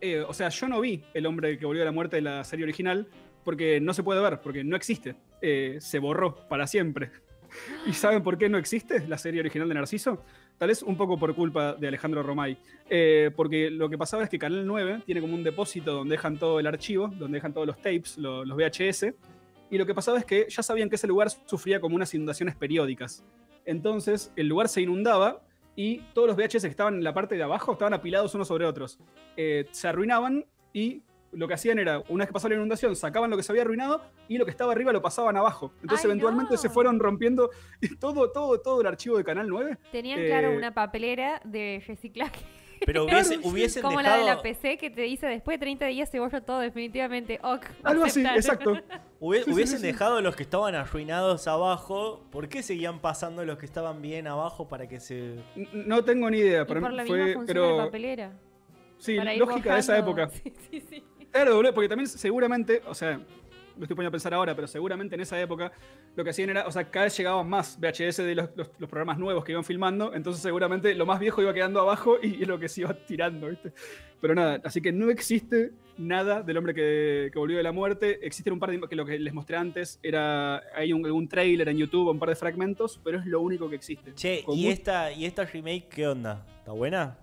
[0.00, 2.44] eh, o sea, yo no vi El hombre que volvió a la muerte de la
[2.44, 3.08] serie original
[3.44, 5.16] porque no se puede ver, porque no existe.
[5.40, 7.10] Eh, se borró para siempre.
[7.86, 10.24] ¿Y saben por qué no existe la serie original de Narciso?
[10.58, 12.56] Tal vez un poco por culpa de Alejandro Romay.
[12.88, 16.38] Eh, porque lo que pasaba es que Canal 9 tiene como un depósito donde dejan
[16.38, 19.12] todo el archivo, donde dejan todos los tapes, lo- los VHS.
[19.72, 22.54] Y lo que pasaba es que ya sabían que ese lugar sufría como unas inundaciones
[22.54, 23.24] periódicas.
[23.64, 25.40] Entonces el lugar se inundaba
[25.74, 28.66] y todos los VHS que estaban en la parte de abajo estaban apilados unos sobre
[28.66, 28.98] otros.
[29.34, 31.00] Eh, se arruinaban y
[31.32, 33.62] lo que hacían era, una vez que pasó la inundación, sacaban lo que se había
[33.62, 35.72] arruinado y lo que estaba arriba lo pasaban abajo.
[35.80, 36.58] Entonces ¡Ay, eventualmente no!
[36.58, 37.48] se fueron rompiendo
[37.98, 39.78] todo, todo, todo el archivo de Canal 9.
[39.90, 42.44] Tenían, Eh, claro, una papelera de reciclaje.
[42.86, 44.36] Pero hubiese- hubiesen Como la de dejado...
[44.36, 47.38] la PC que te dice después de 30 días se borra todo definitivamente.
[47.42, 48.72] Ok, Algo así, exacto.
[49.20, 49.92] Hubie- Sí, sí, hubiesen sí, sí.
[49.92, 52.24] dejado los que estaban arruinados abajo.
[52.32, 55.36] ¿Por qué seguían pasando los que estaban bien abajo para que se...
[55.72, 58.32] No tengo ni idea, Y para por mí la fue, misma función de pero papelera.
[58.98, 60.28] sí, lógica de esa época.
[60.42, 61.04] Sí, sí, sí.
[61.30, 63.20] Claro, porque también seguramente, o sea,
[63.76, 65.72] lo estoy poniendo a pensar ahora, pero seguramente en esa época
[66.16, 68.88] lo que hacían era, o sea, cada vez llegaban más VHS de los, los- los
[68.90, 72.48] programas nuevos que iban filmando, entonces seguramente lo más viejo iba quedando abajo y es
[72.48, 73.72] lo que se iba tirando, ¿viste?
[74.20, 78.24] Pero nada, así que no existe nada del hombre que, que volvió de la muerte.
[78.24, 81.68] Existen un par de que lo que les mostré antes era hay un, algún trailer
[81.68, 84.14] en YouTube, un par de fragmentos, pero es lo único que existe.
[84.14, 86.46] Che, Con ¿y esta, ¿y esta remake qué onda?
[86.60, 87.18] ¿Está buena?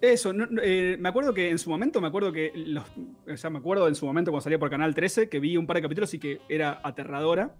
[0.00, 2.84] Eso, no- eh, me acuerdo que en su momento, me acuerdo que los,
[3.32, 5.66] o sea, me acuerdo en su momento cuando salía por Canal 13, que vi un
[5.66, 7.54] par de capítulos y que era aterradora.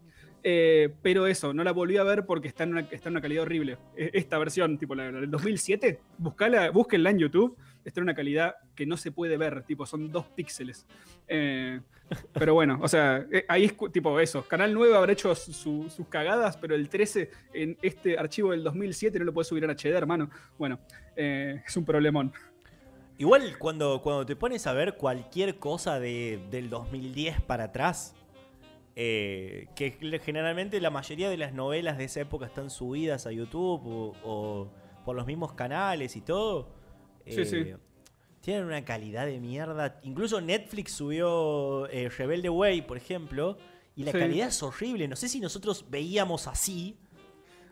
[0.49, 3.43] Eh, pero eso, no la volví a ver porque está en una, está una calidad
[3.43, 3.79] horrible.
[3.97, 8.15] E- Esta versión, tipo la, la del 2007, buscala, búsquenla en YouTube, está en una
[8.15, 10.87] calidad que no se puede ver, tipo son dos píxeles.
[11.27, 11.81] Eh,
[12.33, 14.47] pero bueno, o sea, eh, ahí es tipo eso.
[14.47, 19.19] Canal 9 habrá hecho su- sus cagadas, pero el 13 en este archivo del 2007
[19.19, 20.31] no lo puedes subir en HD, hermano.
[20.59, 20.79] Bueno,
[21.17, 22.33] eh, es un problemón.
[23.19, 28.15] Igual cuando, cuando te pones a ver cualquier cosa de, del 2010 para atrás,
[28.95, 29.91] eh, que
[30.25, 34.69] generalmente la mayoría de las novelas de esa época están subidas a YouTube o, o
[35.05, 36.69] por los mismos canales y todo,
[37.27, 37.73] Sí, sí.
[38.47, 39.99] Tienen una calidad de mierda.
[40.05, 43.59] Incluso Netflix subió eh, Rebelde Way, por ejemplo,
[43.97, 44.19] y la Sí.
[44.19, 45.09] calidad es horrible.
[45.09, 46.97] No sé si nosotros veíamos así.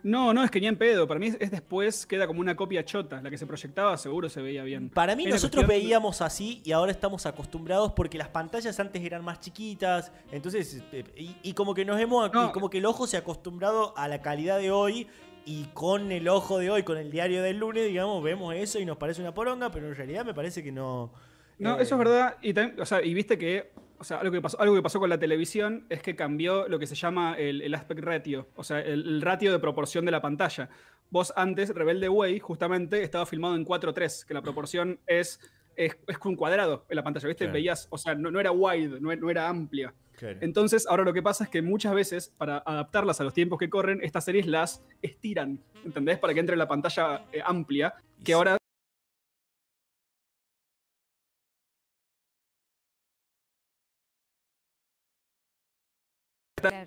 [0.03, 1.07] No, no, es que ni en pedo.
[1.07, 3.21] Para mí es, es después, queda como una copia chota.
[3.23, 4.89] La que se proyectaba seguro se veía bien.
[4.89, 9.23] Para mí nosotros cuestión- veíamos así y ahora estamos acostumbrados porque las pantallas antes eran
[9.23, 12.51] más chiquitas, entonces eh, y, y como que nos hemos No.
[12.51, 15.07] como que el ojo se ha acostumbrado a la calidad de hoy
[15.45, 18.85] y con el ojo de hoy, con el diario del lunes, digamos, vemos eso y
[18.85, 21.13] nos parece una poronga, pero en realidad me parece que no.
[21.59, 22.37] No, eh, eso es verdad.
[22.41, 24.99] Y, también, o sea, y viste que, o sea, algo que, pasó, algo que pasó
[24.99, 28.63] con la televisión es que cambió lo que se llama el, el aspect ratio, o
[28.63, 30.69] sea, el, el ratio de proporción de la pantalla.
[31.11, 35.39] Vos antes, Rebelde Way, justamente, estaba filmado en 4.3, que la proporción es,
[35.75, 37.45] es, es un cuadrado en la pantalla, ¿viste?
[37.45, 37.53] Claro.
[37.53, 39.93] Veías, o sea, no, no era wide, no, no era amplia.
[40.17, 40.39] Claro.
[40.41, 43.69] Entonces, ahora lo que pasa es que muchas veces, para adaptarlas a los tiempos que
[43.69, 46.19] corren, estas series las estiran, ¿entendés?
[46.19, 48.57] Para que entre en la pantalla eh, amplia, que ahora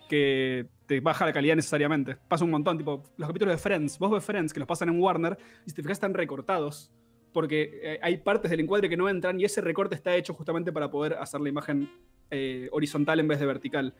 [0.08, 2.16] que te baja la calidad necesariamente.
[2.16, 5.00] Pasa un montón, tipo, los capítulos de Friends, vos ves Friends que los pasan en
[5.00, 6.90] Warner y si te fijas están recortados
[7.32, 10.72] porque eh, hay partes del encuadre que no entran y ese recorte está hecho justamente
[10.72, 11.90] para poder hacer la imagen
[12.30, 13.94] eh, horizontal en vez de vertical.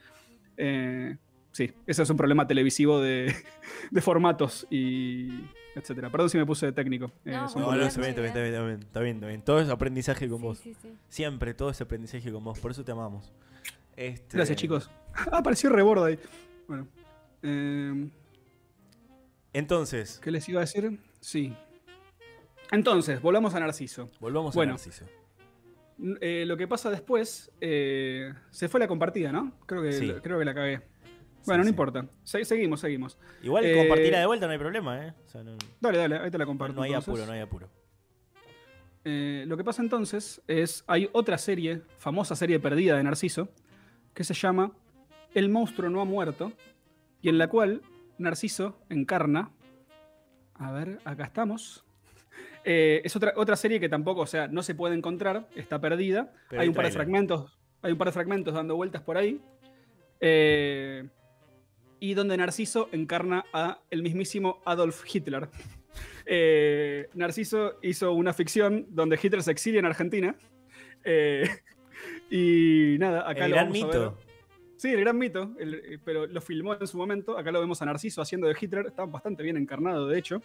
[0.57, 1.17] Eh,
[1.53, 3.35] sí, ese es un problema televisivo de,
[3.91, 5.29] de formatos y
[5.75, 6.11] etcétera.
[6.11, 7.13] Perdón si me puse técnico.
[7.25, 9.27] eh, No, No, muy no, bien, está bien, está bien, está bien, está bien, está
[9.29, 9.43] bien.
[9.43, 10.59] Todo es aprendizaje con Sí, vos.
[10.59, 10.93] sí, sí.
[11.09, 12.59] Siempre, todo es aprendizaje con vos.
[12.59, 13.33] Por eso te amamos.
[13.97, 14.91] Este, Gracias, chicos.
[15.15, 16.19] Ah, apareció Reborda ahí.
[16.69, 16.87] Bueno.
[17.43, 18.09] eh,
[19.53, 20.99] Entonces, ¿Qué les iba a decir?
[21.21, 21.53] Sí.
[22.71, 24.11] Entonces, volvamos a Narciso.
[24.21, 24.73] volvamos Bueno.
[24.73, 25.07] a Narciso.
[26.21, 29.53] Eh, lo que pasa después, eh, se fue la compartida, ¿no?
[29.67, 30.13] Creo que, Sí.
[30.23, 30.81] creo que la cagué.
[31.45, 31.71] Bueno, no sí.
[31.71, 32.07] importa.
[32.25, 33.19] Se- seguimos, seguimos.
[33.43, 35.15] Igual Eh, compartirla de vuelta no hay problema, ¿eh?
[35.25, 36.75] O sea, no, Dale, dale, ahí te la comparto.
[36.77, 37.09] no hay entonces.
[37.09, 37.69] apuro, no hay apuro.
[39.05, 43.49] Eh, lo que pasa entonces es, hay otra serie, famosa serie perdida de Narciso,
[44.15, 44.73] que se llama
[45.35, 46.53] El monstruo no ha muerto,
[47.23, 47.83] y en la cual
[48.19, 49.51] Narciso encarna,
[50.55, 51.85] a ver, acá estamos.
[52.71, 56.31] Eh, es otra, otra serie que tampoco, o sea, no se puede encontrar, está perdida.
[56.51, 59.41] Pero hay un par de fragmentos, hay un par de fragmentos dando vueltas por ahí.
[60.21, 61.09] Eh,
[61.99, 65.49] y donde Narciso encarna a el mismísimo Adolf Hitler.
[66.31, 70.37] Eh, Narciso hizo una ficción donde Hitler se exilia en Argentina.
[72.31, 74.01] Y nada, acá El lo gran vamos a mito.
[74.17, 74.29] ver.
[74.77, 77.37] Sí, el gran mito, el- pero lo filmó en su momento.
[77.39, 80.43] Acá lo vemos a Narciso haciendo de Hitler, está bastante bien encarnado, de hecho.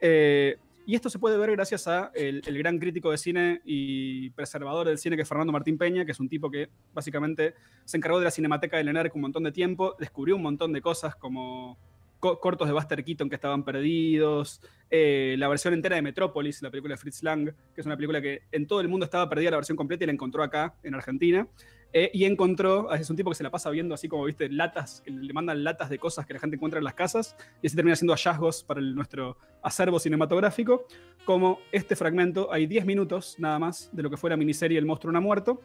[0.00, 4.86] Eh, y esto se puede ver gracias a el, gran crítico de cine y preservador
[4.86, 8.18] del cine que es Fernando Martín Peña, que es un tipo que básicamente se encargó
[8.20, 11.76] de la Cinemateca del ENERC un montón de tiempo, descubrió un montón de cosas como
[12.20, 16.70] co- cortos de Buster Keaton que estaban perdidos, eh, la versión entera de Metrópolis, la
[16.70, 19.50] película de Fritz Lang, que es una película que en todo el mundo estaba perdida
[19.50, 21.48] la versión completa y la encontró acá, en Argentina.
[21.92, 25.00] Eh, y encontró, es un tipo que se la pasa viendo así como, viste, latas,
[25.02, 27.76] que le mandan latas de cosas que la gente encuentra en las casas, y así
[27.76, 30.86] termina haciendo hallazgos para nuestro acervo cinematográfico,
[31.24, 34.86] como este fragmento, hay 10 minutos nada más de lo que fue la miniserie El
[34.86, 35.60] monstruo no ha muerto.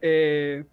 [0.00, 0.64] Eh,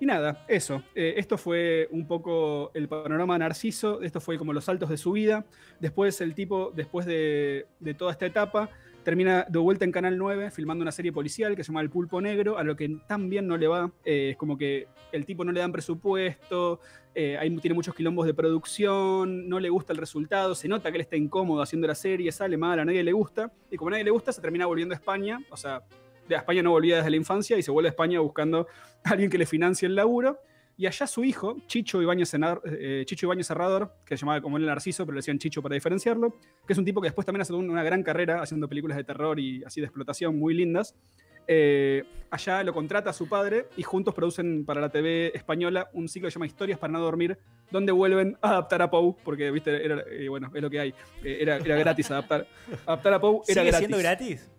[0.00, 0.82] y nada, eso.
[0.94, 4.96] Eh, esto fue un poco el panorama de Narciso, esto fue como los saltos de
[4.96, 5.44] su vida.
[5.80, 8.70] Después el tipo, después de, de toda esta etapa,
[9.04, 12.20] termina de vuelta en Canal 9 filmando una serie policial que se llama El Pulpo
[12.20, 13.92] Negro, a lo que tan bien no le va.
[14.04, 16.80] Eh, es como que el tipo no le dan presupuesto,
[17.14, 21.02] eh, tiene muchos quilombos de producción, no le gusta el resultado, se nota que él
[21.02, 23.52] está incómodo haciendo la serie, sale mal, a nadie le gusta.
[23.70, 25.82] Y como a nadie le gusta, se termina volviendo a España, o sea,
[26.28, 28.66] de España no volvía desde la infancia y se vuelve a España buscando
[29.04, 30.38] a alguien que le financie el laburo.
[30.76, 34.56] Y allá su hijo, Chicho Ibáñez, Senar- eh, Chicho Ibáñez Serrador, que se llamaba como
[34.56, 36.34] él Narciso, pero le decían Chicho para diferenciarlo,
[36.66, 39.38] que es un tipo que después también hace una gran carrera haciendo películas de terror
[39.38, 40.96] y así de explotación muy lindas.
[41.46, 46.08] Eh, allá lo contrata a su padre y juntos producen para la TV española un
[46.08, 47.38] ciclo que se llama Historias para no dormir,
[47.70, 50.94] donde vuelven a adaptar a Poe, porque, viste, era, eh, bueno, es lo que hay.
[51.22, 52.46] Eh, era, era gratis adaptar.
[52.86, 53.78] Adaptar a Poe era ¿Sigue gratis.
[53.78, 54.50] siendo gratis?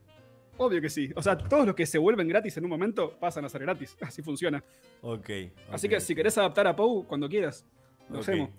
[0.57, 1.11] Obvio que sí.
[1.15, 3.97] O sea, todos los que se vuelven gratis en un momento pasan a ser gratis.
[4.01, 4.63] Así funciona.
[5.01, 5.29] Ok.
[5.71, 7.65] Así ok, que si querés adaptar a Pou, cuando quieras.
[8.09, 8.51] Lo hacemos.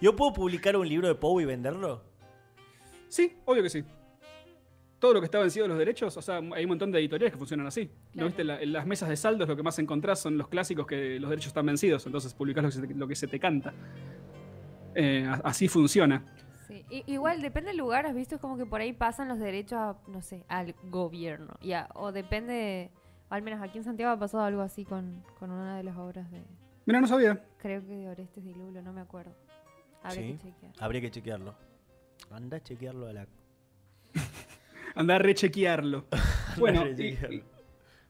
[0.00, 2.02] ¿Yo puedo publicar un libro de Poe y venderlo?
[3.08, 3.84] Sí, obvio que sí.
[4.98, 7.32] Todo lo que está vencido de los derechos, o sea, hay un montón de editoriales
[7.34, 7.90] que funcionan así.
[8.14, 8.42] ¿No viste?
[8.44, 11.28] La- en las mesas de saldos lo que más encontrás son los clásicos que los
[11.28, 13.74] derechos están vencidos, entonces publicás lo que se te, lo que se te canta.
[14.94, 16.24] Eh, así funciona.
[16.90, 19.78] I- igual, depende del lugar, has visto, es como que por ahí pasan los derechos,
[19.78, 21.54] a, no sé, al gobierno.
[21.60, 22.90] Ya, o depende,
[23.28, 25.96] o al menos aquí en Santiago ha pasado algo así con, con una de las
[25.96, 26.42] obras de,
[26.84, 27.42] Mira, no sabía.
[27.58, 29.34] creo que de Orestes y Lulo, no me acuerdo.
[30.02, 30.32] Habría Sí.
[30.34, 30.72] que chequear.
[30.78, 31.54] Habría que chequearlo.
[32.30, 33.26] Anda a chequearlo a la.
[34.94, 36.04] Anda a rechequearlo.
[36.58, 37.36] Bueno, y, rechequearlo.
[37.36, 37.44] y-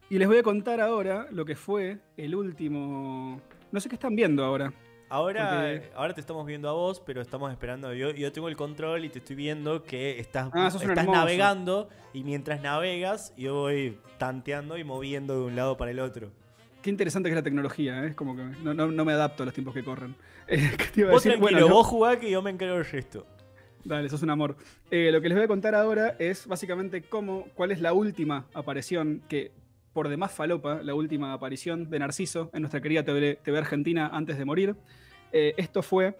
[0.09, 3.41] y les voy a contar ahora lo que fue el último.
[3.73, 4.71] No sé qué están viendo ahora.
[5.09, 7.93] Ahora, Porque- ahora te estamos viendo a vos, pero estamos esperando.
[7.93, 12.23] Yo, yo tengo el control y te estoy viendo que estás, Ah, estás navegando y
[12.23, 16.29] mientras navegas yo voy tanteando y moviendo de un lado para el otro.
[16.81, 18.07] Qué interesante que es la tecnología, ¿eh?
[18.09, 20.15] es como que no, no- no me adapto a los tiempos que corren.
[20.49, 21.37] Eh, ¿qué te iba a Vos decir?
[21.37, 23.25] tranquilo, Bueno, no- vos jugá que yo me encargo del resto.
[23.83, 24.55] Dale, sos un amor.
[24.91, 28.45] Eh, lo que les voy a contar ahora es básicamente cómo, cuál es la última
[28.53, 29.51] aparición que,
[29.97, 34.45] por demás falopa, la última aparición de Narciso en nuestra querida TV, Argentina antes de
[34.45, 34.75] morir.
[35.31, 36.19] Eh, esto fue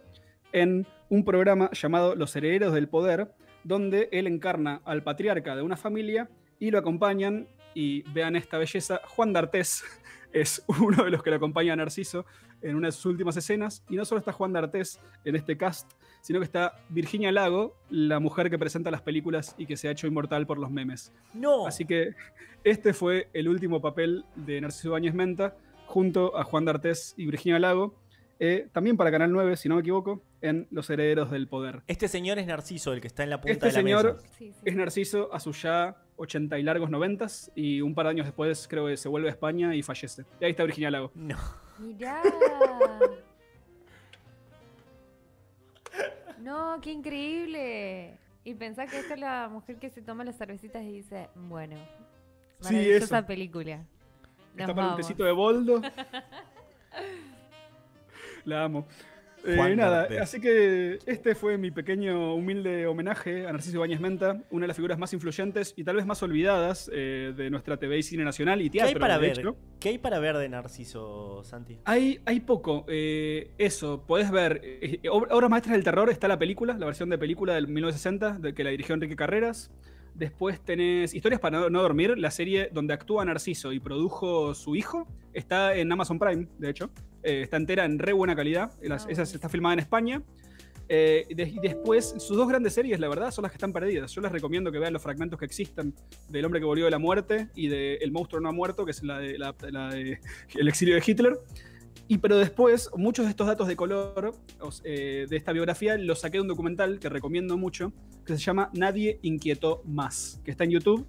[0.52, 3.32] en un programa llamado Los Herederos del Poder,
[3.64, 6.28] donde él encarna al patriarca de una familia
[6.60, 9.84] y lo acompañan, y vean esta belleza, Juan D'Artés
[10.34, 12.26] es uno de los que lo acompaña a Narciso
[12.62, 15.92] en una de sus últimas escenas, y no solo está Juan D'Artés en este cast,
[16.22, 19.92] sino que está Virginia Lago, la mujer que presenta las películas y que se ha
[19.92, 21.14] hecho inmortal por los memes.
[21.34, 21.68] No.
[21.68, 22.16] Así que
[22.64, 27.60] este fue el último papel de Narciso Báñez Menta, junto a Juan D'Artés y Virginia
[27.60, 27.96] Lago,
[28.40, 31.82] eh, también para Canal 9, si no me equivoco, en Los Herederos del Poder.
[31.88, 34.28] Este señor es Narciso, el que está en la punta Este de la señor mesa.
[34.38, 34.60] Sí, sí.
[34.64, 38.68] es Narciso a sus ya 80 y largos 90 y un par de años después
[38.68, 40.24] creo que se vuelve a España y fallece.
[40.40, 41.12] Y ahí está Virginia Lago.
[41.16, 41.38] No.
[41.80, 42.22] Mirá.
[46.40, 48.18] No, qué increíble.
[48.44, 51.76] Y pensá que esta es la mujer que se toma las cervecitas y dice, bueno,
[52.62, 53.28] Sí, maravillosa eso.
[53.28, 53.78] película.
[53.78, 55.82] Nos Está para un tecito de boldo.
[58.46, 58.88] La amo.
[59.48, 64.64] Eh, nada, así que este fue mi pequeño humilde homenaje a Narciso Ibáñez Menta, una
[64.64, 68.04] de las figuras más influyentes y tal vez más olvidadas eh, de nuestra TV y
[68.04, 69.40] cine nacional y ¿Qué hay para de ver?
[69.40, 69.56] hecho.
[69.80, 71.78] ¿Qué hay para ver de Narciso, Santi?
[71.86, 72.86] Hay, hay poco.
[72.88, 74.62] eh, eso, podés ver.
[74.64, 78.40] eh, ob- Obras Maestras del Terror está la película, la versión de película del 1960,
[78.40, 79.72] de que la dirigió Enrique Carreras.
[80.14, 84.76] Después tenés Historias para no, no dormir, la serie donde actúa Narciso y produjo su
[84.76, 85.08] hijo.
[85.34, 86.90] Está en Amazon Prime, de hecho.
[87.28, 88.72] Eh, está entera en re buena calidad.
[88.82, 90.24] Las- Ah, esa está filmada en España.
[90.88, 94.14] Eh, de- y después, sus dos grandes series, la verdad, son las que están perdidas.
[94.14, 95.94] Yo les recomiendo que vean los fragmentos que existan
[96.30, 98.92] del hombre que volvió de la muerte y de El monstruo no ha muerto, que
[98.92, 100.20] es la de, la- la de
[100.58, 101.38] El exilio de Hitler.
[102.08, 104.34] Y pero después, muchos de estos datos de color
[104.86, 107.92] eh, de esta biografía los saqué de un documental que recomiendo mucho,
[108.26, 111.06] que se llama Nadie inquietó más, que está en YouTube,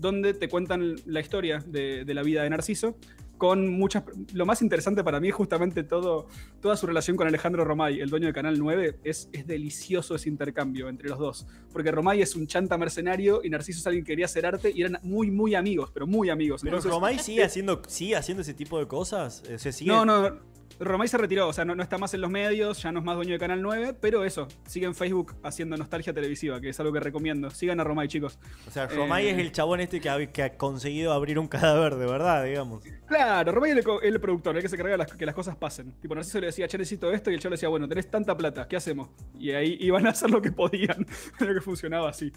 [0.00, 2.96] donde te cuentan la historia de, de la vida de Narciso,
[3.40, 4.04] con muchas...
[4.34, 6.26] Lo más interesante para mí es justamente todo,
[6.60, 8.98] toda su relación con Alejandro Romay, el dueño de Canal 9.
[9.02, 13.48] Es, es delicioso ese intercambio entre los dos, porque Romay es un chanta mercenario y
[13.48, 16.60] Narciso es alguien que quería hacer arte y eran muy, muy amigos, pero muy amigos.
[16.60, 19.42] ¿Pero Entonces- Romay sigue haciendo, sigue haciendo ese tipo de cosas?
[19.48, 19.90] Eh, ¿Se sigue?
[19.90, 20.38] no, no,
[20.78, 23.04] Romay se retiró, o sea, no, no está más en los medios, ya no es
[23.04, 26.80] más dueño de Canal 9, pero eso, sigue en Facebook haciendo nostalgia televisiva, que es
[26.80, 27.50] algo que recomiendo.
[27.50, 28.38] Sigan a Romay, chicos.
[28.66, 29.30] O sea, Romay Eh.
[29.32, 32.82] es el chabón este que ha, que ha conseguido abrir un cadáver de verdad, digamos.
[33.06, 35.92] Claro, Romay es el, productor, el que se carga de las, que las cosas pasen.
[36.00, 38.36] Tipo, Narciso le decía, che, necesito esto, y el chavo le decía, bueno, tenés tanta
[38.36, 39.10] plata, ¿qué hacemos?
[39.38, 41.04] Y ahí iban a hacer lo que podían,
[41.40, 42.30] lo que funcionaba así.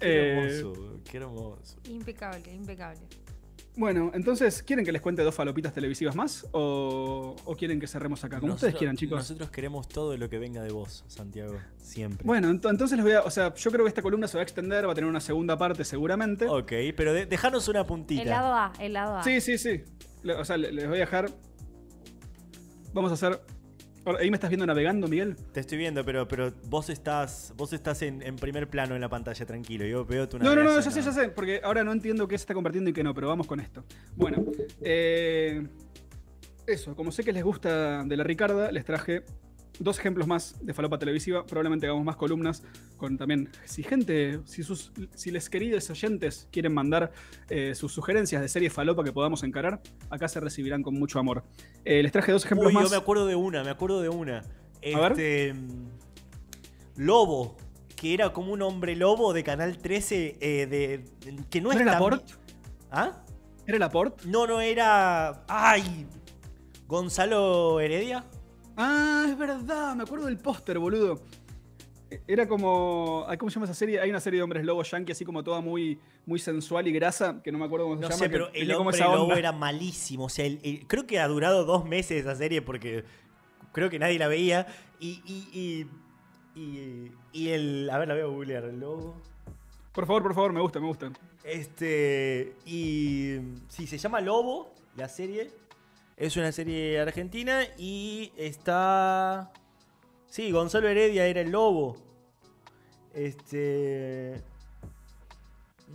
[0.00, 1.78] Eh, hermoso, qué hermoso.
[1.88, 3.00] Impecable, impecable.
[3.76, 6.46] Bueno, entonces, ¿quieren que les cuente dos falopitas televisivas más?
[6.52, 8.38] ¿O, o quieren que cerremos acá?
[8.40, 9.18] Como ustedes quieran, chicos.
[9.18, 11.56] Nosotros queremos todo lo que venga de vos, Santiago.
[11.78, 12.24] Siempre.
[12.24, 13.22] Bueno, ento- entonces les voy a.
[13.22, 15.20] O sea, yo creo que esta columna se va a extender, va a tener una
[15.20, 16.46] segunda parte seguramente.
[16.48, 18.22] Ok, pero de- dejanos una puntita.
[18.22, 19.22] El lado A, el lado A.
[19.24, 19.82] Sí, sí, sí.
[20.22, 21.30] Le- O sea, le- les voy a dejar.
[22.92, 23.40] Vamos a hacer.
[24.06, 25.36] Ahí me estás viendo navegando, Miguel.
[25.52, 29.08] Te estoy viendo, pero, pero vos estás, vos estás en, en primer plano en la
[29.08, 29.86] pantalla, tranquilo.
[29.86, 32.36] Yo veo tu No, no, no, ya sé, ya sé, porque ahora no entiendo qué
[32.36, 33.82] se está convirtiendo y qué no, pero vamos con esto.
[34.14, 34.44] Bueno,
[34.82, 35.66] eh,
[36.66, 39.24] eso, como sé que les gusta de la Ricarda, les traje
[39.80, 41.44] dos ejemplos más de falopa televisiva.
[41.46, 42.62] Probablemente hagamos más columnas
[42.96, 43.48] con también.
[43.64, 47.12] Si gente, si sus, si les queridos oyentes quieren mandar
[47.48, 51.44] eh, sus sugerencias de serie falopa que podamos encarar, acá se recibirán con mucho amor.
[51.84, 52.84] Eh, les traje dos ejemplos Uy, más.
[52.84, 54.42] yo me acuerdo de una, me acuerdo de una.
[54.82, 55.12] ver.
[55.12, 55.54] Este.
[56.96, 57.56] Lobo.
[57.96, 61.04] que era como un hombre lobo de Canal 13 eh, de,
[61.50, 62.34] que no ¿No es era tan- Laporte?
[62.90, 63.24] ¿Ah?
[63.66, 64.24] ¿Era Laporte?
[64.26, 65.44] No, no era.
[65.48, 66.06] ¡Ay!
[66.86, 68.24] Gonzalo Heredia.
[68.76, 71.20] Ah, es verdad, me acuerdo del póster, boludo.
[72.28, 73.26] Era como.
[73.38, 74.00] ¿Cómo se llama esa serie?
[74.00, 77.42] Hay una serie de hombres lobos yankee, así como toda muy, muy sensual y grasa,
[77.42, 78.18] que no me acuerdo cómo se No llama.
[78.18, 80.24] sé, pero el hombre lobo era malísimo.
[80.26, 83.04] O sea, el- el- creo que ha durado dos meses esa serie porque
[83.72, 84.66] creo que nadie la veía.
[85.00, 85.20] Y.
[85.26, 85.48] y,
[86.54, 87.90] y, y- y el.
[87.90, 88.64] A ver, la voy a googlear.
[88.64, 89.20] El lobo.
[89.92, 91.10] Por favor, por favor, me gusta, me gusta.
[91.42, 92.54] Este.
[92.66, 93.38] Y.
[93.68, 95.50] Sí, se llama Lobo, la serie.
[96.16, 99.52] Es una serie argentina y está.
[100.26, 101.96] Sí, Gonzalo Heredia era el lobo.
[103.12, 104.40] Este.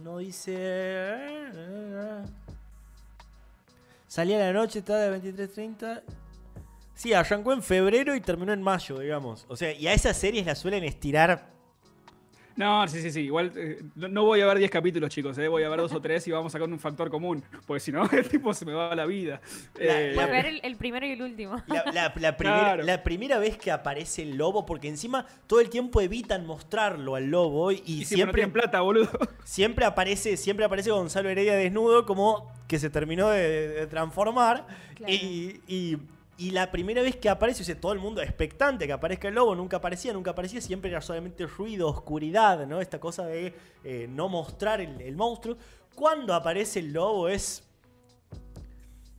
[0.03, 1.43] No dice.
[4.07, 6.01] Salía la noche, estaba de 23.30.
[6.95, 9.45] Sí, arrancó en febrero y terminó en mayo, digamos.
[9.47, 11.58] O sea, y a esas series las suelen estirar
[12.59, 13.21] No, sí, sí, sí.
[13.21, 15.37] Igual eh, no, voy a ver 10 capítulos, chicos.
[15.37, 17.41] eh, Voy a ver dos o tres y vamos a sacar un factor común.
[17.65, 19.39] Porque si no, el tipo se me va la vida.
[19.75, 21.55] La- Eh, Voy a ver el, el primero y el último.
[21.67, 22.83] La, la- la primera, Claro.
[22.83, 27.27] la primera vez que aparece el lobo, porque encima todo el tiempo evitan mostrarlo al
[27.31, 29.09] lobo y, y si no siempre, tienen plata, boludo.
[29.45, 35.13] siempre aparece siempre aparece Gonzalo Heredia desnudo como que se terminó de, de transformar Claro.
[35.13, 35.97] y, y-
[36.39, 39.35] y la primera vez que aparece, o sea, todo el mundo expectante que aparezca el
[39.35, 42.79] lobo, nunca aparecía, nunca aparecía, siempre era solamente ruido, oscuridad, ¿no?
[42.79, 45.57] Esta cosa de eh, no mostrar el, el monstruo.
[45.93, 47.68] Cuando aparece el lobo es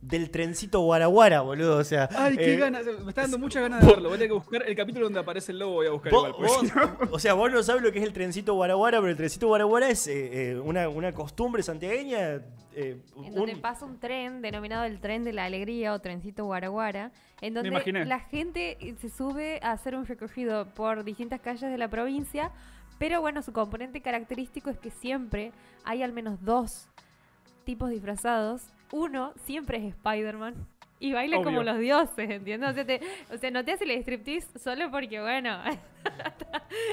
[0.01, 2.09] del trencito guaraguara, boludo, o sea...
[2.17, 2.83] Ay, qué eh, ganas.
[3.03, 4.09] Me está dando muchas ganas de verlo.
[4.09, 5.73] Voy a tener que buscar el capítulo donde aparece el lobo.
[5.75, 6.71] Voy a buscar Vos- igual.
[6.89, 9.17] porque vos- o sea, vos no sabes lo que es el trencito guaraguara, pero el
[9.17, 12.41] trencito guaraguara es eh, eh, una, una costumbre santiagueña.
[12.75, 17.11] eh, En donde pasa un tren denominado el tren de la alegría o trencito guaraguara,
[17.39, 17.69] en donde
[18.05, 22.51] la gente se sube a hacer un recorrido por distintas calles de la provincia,
[22.97, 25.51] pero bueno, su componente característico es que siempre
[25.83, 26.87] hay al menos dos
[27.65, 28.63] tipos disfrazados.
[28.91, 30.55] Uno siempre es Spider-Man.
[30.99, 31.45] Y baila Obvio.
[31.45, 32.69] como los dioses, ¿entiendes?
[32.69, 33.01] O sea, te-
[33.33, 35.57] o sea, no te hace el striptease solo porque, bueno,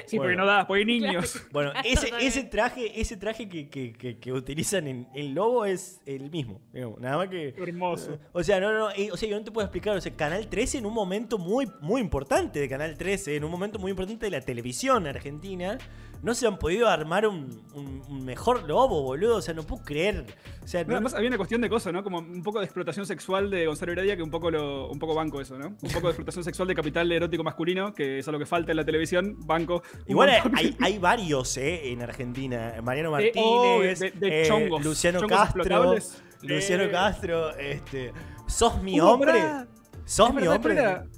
[0.06, 0.44] Sí, porque Bueno.
[0.44, 1.40] no da, porque hay niños.
[1.52, 6.30] Bueno, ese, traje, ese traje que, que- que- que utilizan en el lobo es el
[6.30, 6.60] mismo.
[6.72, 7.48] digamos, nada más que.
[7.56, 8.18] Hermoso.
[8.32, 9.96] O sea, no, no, eh, o sea, yo no te puedo explicar.
[9.96, 13.50] O sea, Canal 13 en un momento muy, muy importante de Canal 13, en un
[13.50, 15.78] momento muy importante de la televisión argentina,
[16.22, 19.36] no se han podido armar un, un- un mejor lobo, boludo.
[19.36, 20.24] O sea, no puedo creer.
[20.62, 22.02] O sea, no- Además, había una cuestión de cosas, ¿no?
[22.02, 25.14] Como un poco de explotación sexual de Gonzalo Heredia, que un poco lo, un poco
[25.14, 25.68] banco eso, ¿no?
[25.68, 28.72] Un poco de explotación sexual de capital erótico masculino, que es a lo que falta
[28.72, 28.97] en la televisión,
[29.38, 29.82] banco.
[29.98, 30.58] un Igual hay, montón.
[30.58, 31.90] hay- hay varios, ¿eh?
[31.92, 32.74] En Argentina.
[32.82, 35.94] Mariano Eh, oh, Martínez, de- de eh, chongos, Luciano chongos Castro.
[36.42, 36.90] Luciano Eh.
[36.90, 38.12] Castro, este.
[38.46, 39.34] ¿Sos mi hombre?
[40.04, 41.17] ¿Sos Es mi verdad, hombre?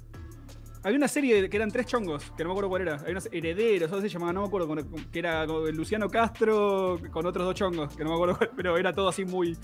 [0.83, 2.95] Había una serie que eran tres chongos, que no me acuerdo cuál era.
[2.95, 4.75] Había unos herederos, algo se llamaba, no me acuerdo,
[5.11, 8.91] que era Luciano Castro con otros dos chongos, que no me acuerdo cuál, pero era
[8.91, 9.55] todo así muy,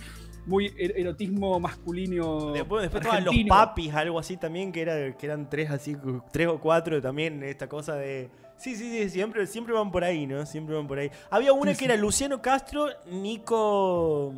[0.46, 2.52] muy er- erotismo masculino.
[2.52, 5.96] Después, después estaban los papis, algo así también, que, era, que eran tres así,
[6.32, 8.30] tres o cuatro también, esta cosa de.
[8.58, 10.46] Sí, sí, sí, siempre, siempre van por ahí, ¿no?
[10.46, 11.10] Siempre van por ahí.
[11.32, 11.92] Había una Sí, que sí.
[11.92, 14.34] era Luciano Castro, Nico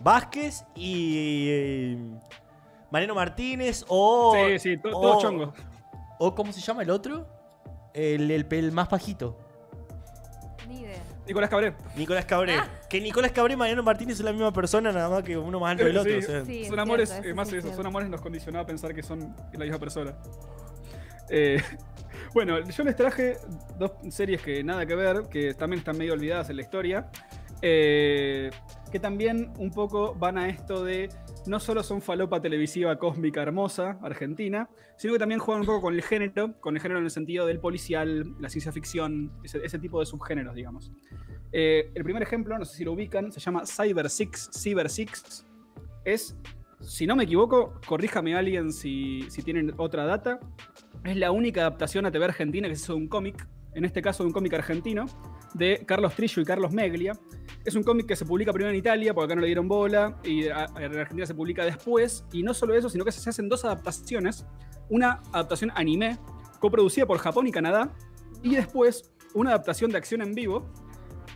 [0.00, 1.46] Vázquez y.
[1.50, 1.98] eh,
[2.90, 4.34] Mariano Martínez o.
[4.34, 5.50] Sí, sí, to- todos chongos.
[6.18, 7.26] ¿O cómo se llama el otro?
[7.94, 9.38] El, el, el más bajito.
[10.68, 11.02] ni idea.
[11.26, 11.74] Nicolás Cabré.
[11.96, 12.56] Nicolás Cabré.
[12.88, 15.72] Que Nicolás Cabré y Mariano Martínez son la misma persona, nada más que uno más
[15.72, 16.12] alto que el otro.
[16.12, 16.44] Sí, o sea.
[16.44, 18.94] Sí, es son amores, cierto, eh, eso más eso, son amores nos condicionó a pensar
[18.94, 20.14] que son la misma persona.
[21.28, 21.62] Eh,
[22.34, 23.36] bueno, yo les traje
[23.78, 27.10] dos series que nada que ver, que también están medio olvidadas en la historia,
[27.60, 28.50] eh,
[28.88, 31.08] que también un poco van a esto de
[31.46, 35.94] no solo son falopa televisiva cósmica hermosa, argentina, sino que también juegan un poco con
[35.94, 40.00] el género, con el género en el sentido del policial, la ciencia ficción, ese, tipo
[40.00, 40.92] de subgéneros, digamos.
[41.52, 45.46] Eh, el primer ejemplo, no sé si lo ubican, se llama Cyber Six, Cyber Six.
[46.04, 46.36] Es,
[46.80, 50.40] si no me equivoco, corríjame alguien si, si tienen otra data.
[51.04, 54.02] Es la única adaptación a TV argentina que se hizo de un cómic, en este
[54.02, 55.06] caso de un cómic argentino,
[55.54, 57.12] de Carlos Trillo y Carlos Meglia.
[57.64, 60.18] Es un cómic que se publica primero en Italia, porque acá no le dieron bola,
[60.24, 62.24] y en Argentina se publica después.
[62.32, 64.46] Y no solo eso, sino que se hacen dos adaptaciones.
[64.88, 66.18] Una adaptación anime,
[66.60, 67.92] coproducida por Japón y Canadá,
[68.42, 70.66] y después una adaptación de acción en vivo,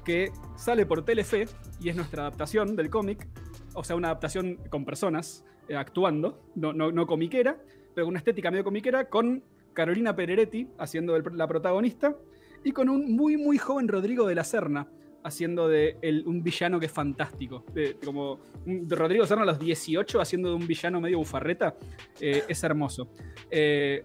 [0.05, 1.47] que sale por Telefe,
[1.81, 3.29] y es nuestra adaptación del cómic,
[3.75, 7.59] o sea, una adaptación con personas eh, actuando, no, no, no comiquera,
[7.95, 9.43] pero con una estética medio comiquera, con
[9.73, 12.17] Carolina Pereretti haciendo la protagonista,
[12.65, 14.87] y con un muy, muy joven Rodrigo de la Serna,
[15.25, 17.65] haciendo de el- un villano que es fantástico.
[17.73, 21.77] De- como un- de Rodrigo Serna a los 18 haciendo de un villano medio bufarreta,
[22.21, 23.09] eh, es hermoso.
[23.51, 24.03] Eh,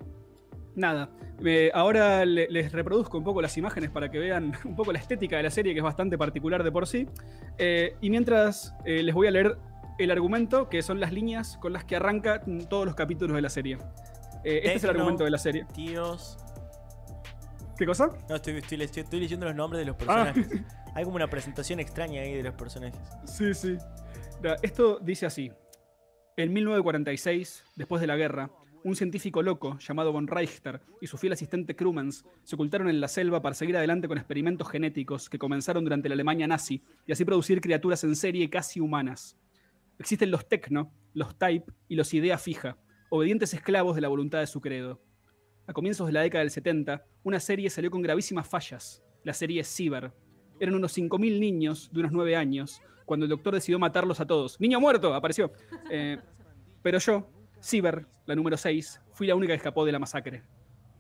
[0.76, 1.10] nada,
[1.44, 5.00] eh, ahora le- les reproduzco un poco las imágenes para que vean un poco la
[5.00, 7.08] estética de la serie, que es bastante particular de por sí.
[7.58, 9.58] Eh, y mientras les voy a leer
[9.98, 13.50] el argumento, que son las líneas con las que arranca todos los capítulos de la
[13.50, 13.80] serie.
[14.44, 15.66] Este es el argumento de la serie.
[15.74, 16.38] Tíos.
[17.78, 18.10] ¿Qué cosa?
[18.30, 20.32] No, estoy, estoy, estoy- estoy leyendo los nombres de los Ah.
[20.34, 20.62] personajes.
[20.96, 23.00] Hay como una presentación extraña ahí de los personajes.
[23.26, 23.78] Sí, sí.
[24.64, 25.52] Esto dice así.
[26.38, 28.50] En 1946, después de la guerra,
[28.84, 33.08] un científico loco llamado von Reichter y su fiel asistente Krumens se ocultaron en la
[33.08, 37.26] selva para seguir adelante con experimentos genéticos que comenzaron durante la Alemania nazi y así
[37.26, 39.36] producir criaturas en serie casi humanas.
[40.00, 42.78] Existen los Tecno, los Type y los Idea Fija,
[43.10, 45.02] obedientes esclavos de la voluntad de su credo.
[45.68, 49.66] A comienzos de la década del 70, una serie salió con gravísimas fallas, la serie
[49.66, 50.14] Cyber.
[50.62, 54.60] Eran unos 5.000 niños de unos 9 años, cuando el doctor decidió matarlos a todos.
[54.62, 55.14] ¡Niño muerto!
[55.14, 55.52] Apareció.
[55.92, 56.18] Eh,
[56.82, 57.30] pero yo,
[57.62, 60.42] Cyber, la número 6, fui la única que escapó de la masacre.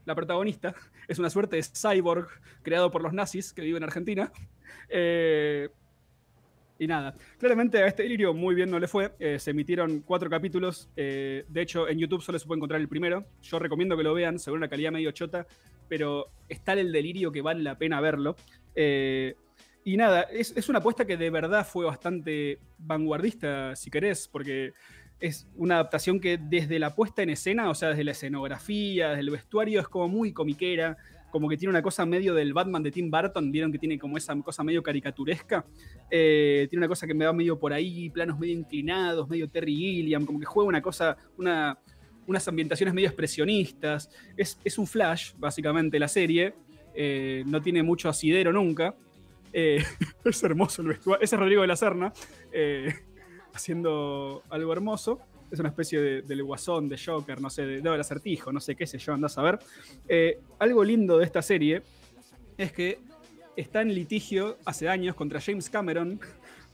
[0.03, 0.76] La protagonista
[1.07, 2.28] es una suerte de cyborg
[2.61, 4.32] creado por los nazis que vive en Argentina.
[4.89, 5.70] Eh,
[6.80, 9.14] y nada, claramente a este delirio muy bien no le fue.
[9.20, 10.90] Eh, se emitieron cuatro capítulos.
[10.96, 13.26] eh, de hecho, en YouTube solo se puede encontrar el primero.
[13.42, 15.48] Yo recomiendo que lo vean, según una calidad medio chota,
[15.88, 18.36] pero está el delirio que vale la pena verlo.
[18.76, 19.36] Eh,
[19.84, 24.74] y nada, es, es una apuesta que de verdad fue bastante vanguardista, si querés, porque
[25.20, 29.22] es una adaptación que desde la puesta en escena, o sea, desde la escenografía, desde
[29.22, 30.98] el vestuario, es como muy comiquera,
[31.38, 34.18] como que tiene una cosa medio del Batman de Tim Burton, vieron que tiene como
[34.18, 35.64] esa cosa medio caricaturesca,
[36.10, 39.76] Eh, tiene una cosa que me va medio por ahí, planos medio inclinados, medio Terry
[39.76, 41.78] Gilliam, como que juega una cosa, una,
[42.26, 46.56] unas ambientaciones medio expresionistas, es, es un flash, básicamente, la serie,
[47.00, 48.96] Eh, no tiene mucho asidero nunca,
[49.54, 49.84] Eh,
[50.26, 52.12] es hermoso el vestuario, ese es Rodrigo de la Serna,
[53.54, 55.20] haciendo algo hermoso.
[55.52, 58.76] Es una especie de, del guasón, de Joker, no sé, de, del acertijo, no sé
[58.76, 59.60] qué sé yo, andás a ver.
[60.08, 61.84] Eh, algo lindo de esta serie
[62.58, 63.00] es que
[63.56, 66.20] está en litigio hace años contra James Cameron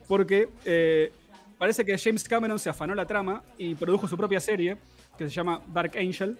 [0.08, 1.12] porque eh,
[1.58, 4.78] parece que James Cameron se afanó la trama y produjo su propia serie
[5.18, 6.38] que se llama Dark Angel.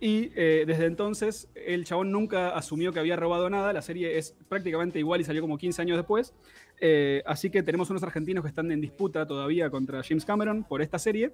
[0.00, 3.72] Y eh, desde entonces el chabón nunca asumió que había robado nada.
[3.72, 6.34] La serie es prácticamente igual y salió como 15 años después.
[6.80, 10.82] Eh, así que tenemos unos argentinos que están en disputa todavía contra James Cameron por
[10.82, 11.32] esta serie.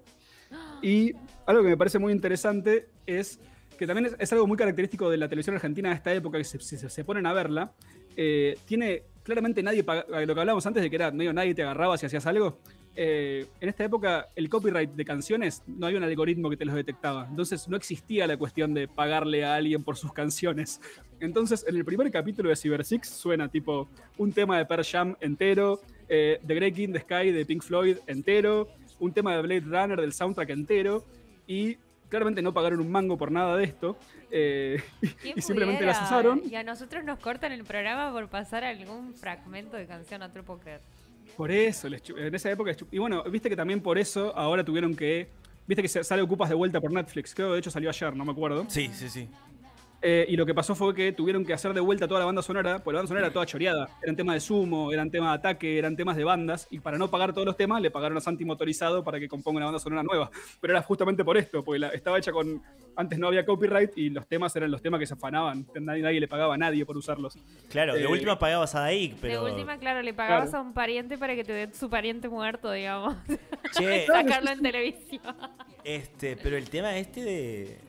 [0.83, 1.13] Y
[1.47, 3.41] algo que me parece muy interesante es
[3.79, 6.59] que también es, algo muy característico de la televisión argentina de esta época, que si
[6.59, 7.73] se, ponen a verla,
[8.17, 11.97] eh, tiene claramente nadie, lo que hablábamos antes de que era medio nadie te agarraba
[11.99, 12.59] si hacías algo.
[12.97, 16.75] eh, en esta época el copyright de canciones no había un algoritmo que te los
[16.75, 17.27] detectaba.
[17.31, 20.81] Entonces no existía la cuestión de pagarle a alguien por sus canciones.
[21.21, 25.17] Entonces en el primer capítulo de Cyber Six suena tipo un tema de Pearl Jam
[25.21, 28.69] entero, eh, The Great King the Sky de Pink Floyd entero,
[29.01, 31.05] un tema de Blade Runner del soundtrack entero
[31.47, 31.77] y
[32.09, 33.97] claramente no pagaron un mango por nada de esto.
[34.31, 34.83] eh,
[35.23, 35.99] ¿Quién y simplemente pudiera?
[36.01, 36.43] las usaron.
[36.49, 40.81] Y a nosotros nos cortan el programa por pasar algún fragmento de canción a creer.
[41.37, 42.71] Por eso, les en esa época.
[42.73, 45.29] les Y bueno, viste que también por eso ahora tuvieron que.
[45.67, 47.35] Viste que sale Ocupas de vuelta por Netflix.
[47.35, 48.65] Creo que de hecho salió ayer, no me acuerdo.
[48.69, 49.29] Sí, sí, sí.
[50.01, 52.41] Eh, y lo que pasó fue que tuvieron que hacer de vuelta toda la banda
[52.41, 53.89] sonora, porque la banda sonora era toda choreada.
[54.01, 56.69] Eran temas de sumo, eran temas de ataque, eran temas de bandas.
[56.71, 59.57] Y para no pagar todos los temas, le pagaron a Santi Motorizado para que componga
[59.57, 60.31] una banda sonora nueva.
[60.61, 62.63] Pero era justamente por esto, porque la- estaba hecha con.
[62.95, 65.67] Antes no había copyright y los temas eran los temas que se afanaban.
[65.81, 67.37] Nadie, nadie le pagaba a nadie por usarlos.
[67.69, 69.45] Claro, de Eh, última pagabas a Daik, pero.
[69.45, 70.65] De última, claro, le pagabas Claro.
[70.65, 73.17] a un pariente para que te dé su pariente muerto, digamos.
[73.77, 75.23] Che, Sacarlo en televisión.
[75.85, 77.88] este, pero el tema este de.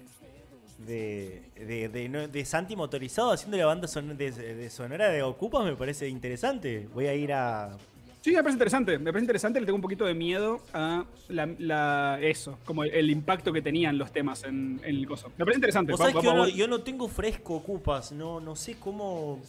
[0.85, 5.75] De, de, de, Santi motorizado haciendo la banda son- de, de sonora de Ocupas me
[5.75, 6.87] parece interesante.
[6.93, 7.77] Voy a ir a.
[8.21, 8.97] Sí, me parece interesante.
[8.97, 9.59] Me parece interesante.
[9.59, 13.61] Le tengo un poquito de miedo a la, la- eso, como el, el impacto que
[13.61, 15.29] tenían los temas en, en el coso.
[15.37, 15.91] Me parece interesante.
[15.91, 18.55] Vos Va- sabés va- que yo no, va- yo no tengo fresco Ocupas, no, no
[18.55, 19.39] sé cómo.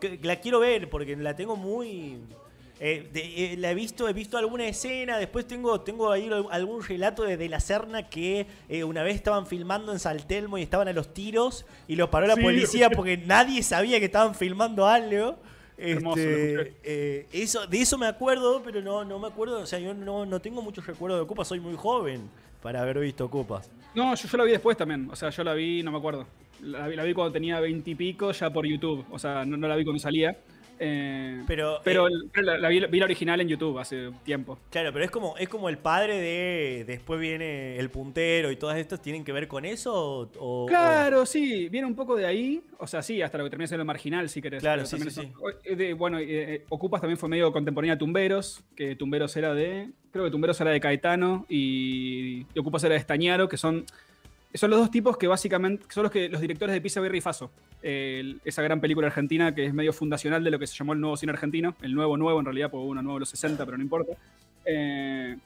[0.00, 2.18] que- La quiero ver porque la tengo muy.
[2.86, 6.46] Eh, de- eh, la he visto, he visto alguna escena, después tengo, tengo ahí al-
[6.50, 10.62] algún relato de, de la Serna que eh, una vez estaban filmando en Saltelmo y
[10.62, 12.42] estaban a los tiros y los paró la Sí.
[12.42, 15.36] policía porque nadie sabía que estaban filmando algo.
[15.76, 19.92] Este, eh, eso, de eso me acuerdo, pero no, no me acuerdo, o sea, yo
[19.94, 22.28] no, no tengo muchos recuerdos de Ocupas, soy muy joven
[22.62, 23.70] para haber visto Ocupas.
[23.94, 25.08] No, yo, yo la vi después también.
[25.10, 26.26] O sea, yo la vi, no me acuerdo.
[26.62, 29.04] La, vi- la vi cuando tenía veintipico ya por YouTube.
[29.10, 30.36] O sea, no, no la vi cuando salía.
[30.78, 32.12] Eh, Pero, pero eh,
[32.42, 34.58] la, la vi, vi la original en YouTube hace tiempo.
[34.70, 38.76] Claro, pero es como, es como el padre de después viene el puntero y todas
[38.78, 42.60] estas tienen que ver con eso o, o- Claro, sí, viene un poco de ahí.
[42.78, 44.60] O sea, sí, hasta lo que termina siendo marginal, si querés.
[44.62, 45.20] Claro, sí, sí, es-
[45.64, 49.90] eh, de- bueno, eh, Ocupas también fue medio contemporánea a Tumberos, que Tumberos era de.
[50.12, 53.84] Creo que Tumberos era de Caetano y, y Ocupas era de Estañaro, que son
[54.54, 57.20] son los dos tipos que básicamente son los, que, los directores de Pisa Birri y
[57.20, 57.50] Faso.
[57.82, 61.00] El- esa gran película argentina que es medio fundacional de lo que se llamó el
[61.00, 61.74] nuevo cine argentino.
[61.82, 64.12] El nuevo nuevo, en realidad, porque uno nuevo en los 60, pero no importa.
[64.64, 65.36] Eh,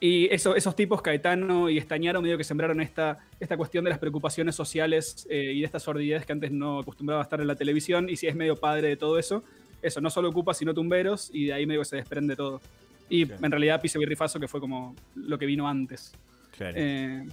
[0.00, 3.98] y eso- esos tipos, Caetano y Estañaro, medio que sembraron esta, esta cuestión de las
[3.98, 7.54] preocupaciones sociales eh, y de esta sordidez que antes no acostumbraba a estar en la
[7.54, 8.08] televisión.
[8.08, 9.44] Y si es medio padre de todo eso,
[9.82, 12.60] eso no solo ocupa, sino tumberos, y de ahí medio que se desprende todo.
[13.08, 13.44] Y Claro.
[13.44, 16.12] en realidad Pisa Birri y Faso, que fue como lo que vino antes.
[16.56, 16.74] Claro.
[16.76, 17.26] Eh,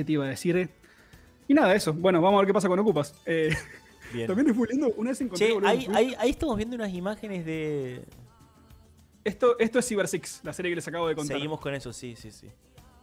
[0.00, 0.70] ¿Qué te iba a decir?
[1.46, 1.92] Y nada, eso.
[1.92, 3.14] Bueno, vamos a ver qué pasa con Ocupas.
[3.26, 3.54] Eh,
[4.14, 4.26] Bien.
[4.28, 4.90] también es muy lindo.
[4.96, 5.48] Una vez encontré.
[5.48, 8.02] Che, ahí, ahí- ahí estamos viendo unas imágenes de.
[9.24, 11.36] Esto, esto es Cyber Six, la serie que les acabo de contar.
[11.36, 12.48] Seguimos con eso, sí, sí, sí.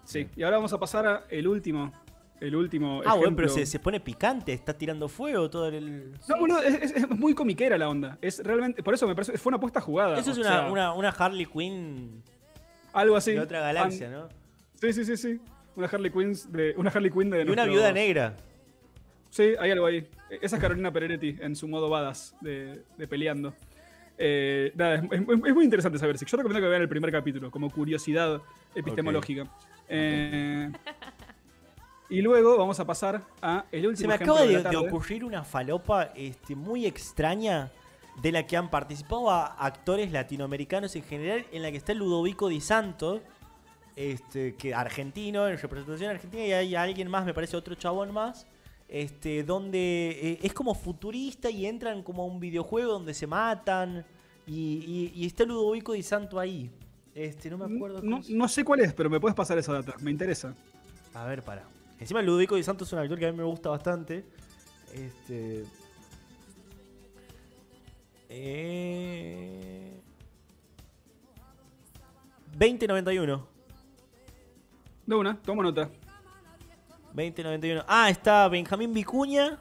[0.05, 0.27] Sí.
[0.35, 1.93] Y ahora vamos a pasar a el último.
[2.41, 3.03] El último.
[3.05, 6.13] Ah, bueno, pero se, se pone picante, está tirando fuego todo el.
[6.27, 8.17] No, boludo, es, es- es muy comiquera la onda.
[8.23, 8.81] Es realmente.
[8.81, 9.37] Por eso me parece.
[9.37, 10.17] Fue una apuesta jugada.
[10.17, 12.23] Eso es una, sea, una, una Harley Quinn
[12.91, 13.33] Algo así.
[13.33, 14.29] de otra galaxia, ¿no?
[14.81, 15.39] Sí, sí, sí, sí.
[15.77, 16.73] Una Harley Quinn de.
[16.75, 17.43] Una Harley Quinn de.
[17.43, 18.35] Y una viuda negra.
[19.29, 20.05] Sí, hay algo ahí.
[20.41, 23.53] Esa es Carolina Pereretti en su modo badass de, de peleando.
[24.17, 26.17] Eh, nada, es, es- es muy interesante saber.
[26.17, 28.41] Yo recomiendo que vean el primer capítulo, como curiosidad
[28.73, 29.45] epistemológica.
[29.87, 30.71] Eh,
[32.09, 36.11] y luego vamos a pasar a el último Se me acaba de ocurrir una falopa
[36.15, 37.69] este, muy extraña
[38.21, 42.47] de la que han participado a- actores latinoamericanos en general, en la que está Ludovico
[42.47, 43.21] Di Santo,
[43.97, 48.45] este, que argentino, en representación argentina, y hay alguien más, me parece otro chabón más,
[48.87, 54.05] este, donde eh, es como futurista y entran como a un videojuego donde se matan,
[54.45, 56.69] y, y- y está Ludovico Di Santo ahí.
[57.13, 58.01] Este, no me acuerdo.
[58.03, 59.95] No, no sé cuál es, pero me puedes pasar esa data.
[60.01, 60.53] Me interesa.
[61.15, 61.63] A ver, para.
[61.99, 64.23] Encima Ludovico Di Santo es un actor que a mí me gusta bastante.
[64.93, 65.65] Este.
[68.29, 69.99] Eh...
[72.57, 73.56] 2091.
[75.07, 75.89] De una, toma nota.
[77.13, 77.83] 2091.
[77.87, 79.57] Ah, está Benjamín Vicuña.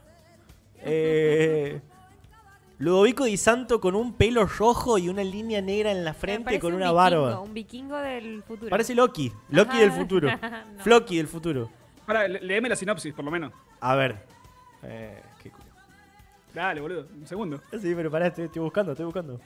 [0.83, 1.81] Eh,
[2.79, 6.73] Ludovico Di Santo con un pelo rojo y una línea negra en la frente con
[6.75, 7.41] un una vikingo, barba.
[7.41, 8.69] Un vikingo del futuro.
[8.69, 9.33] Parece Loki.
[9.49, 9.81] Loki Ajá.
[9.81, 10.29] del futuro.
[10.77, 10.83] No.
[10.83, 11.71] Floki del futuro.
[12.05, 13.53] Para, léeme la sinopsis, por lo menos.
[13.81, 14.17] A ver.
[14.83, 15.59] Eh, qué cu-
[16.55, 17.07] Dale, boludo.
[17.19, 17.61] Un segundo.
[17.81, 19.41] Sí, pero pará, estoy, estoy buscando, estoy buscando.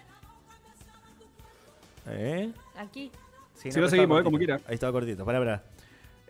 [2.08, 2.50] ¿Eh?
[2.76, 3.12] Aquí.
[3.54, 4.60] Sí, Si no, estaba seguimos, eh, como quiera.
[4.66, 5.62] Ahí estaba cortito, pará, pará.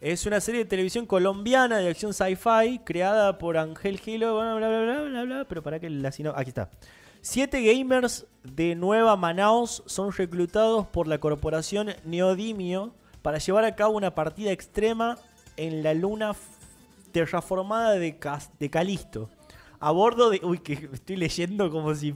[0.01, 4.68] Es una serie de televisión colombiana de acción sci-fi creada por Ángel Gilo, bla, bla,
[4.68, 6.32] bla, bla, bla, bla, pero para que la sino...
[6.34, 6.70] Aquí está.
[7.20, 13.94] Siete gamers de Nueva Manaus son reclutados por la corporación Neodimio para llevar a cabo
[13.94, 15.18] una partida extrema
[15.59, 16.32] en la luna
[17.12, 19.28] terraformada de, Cas- de Calisto.
[19.80, 20.40] A bordo de...
[20.42, 22.14] Uy, que estoy leyendo como si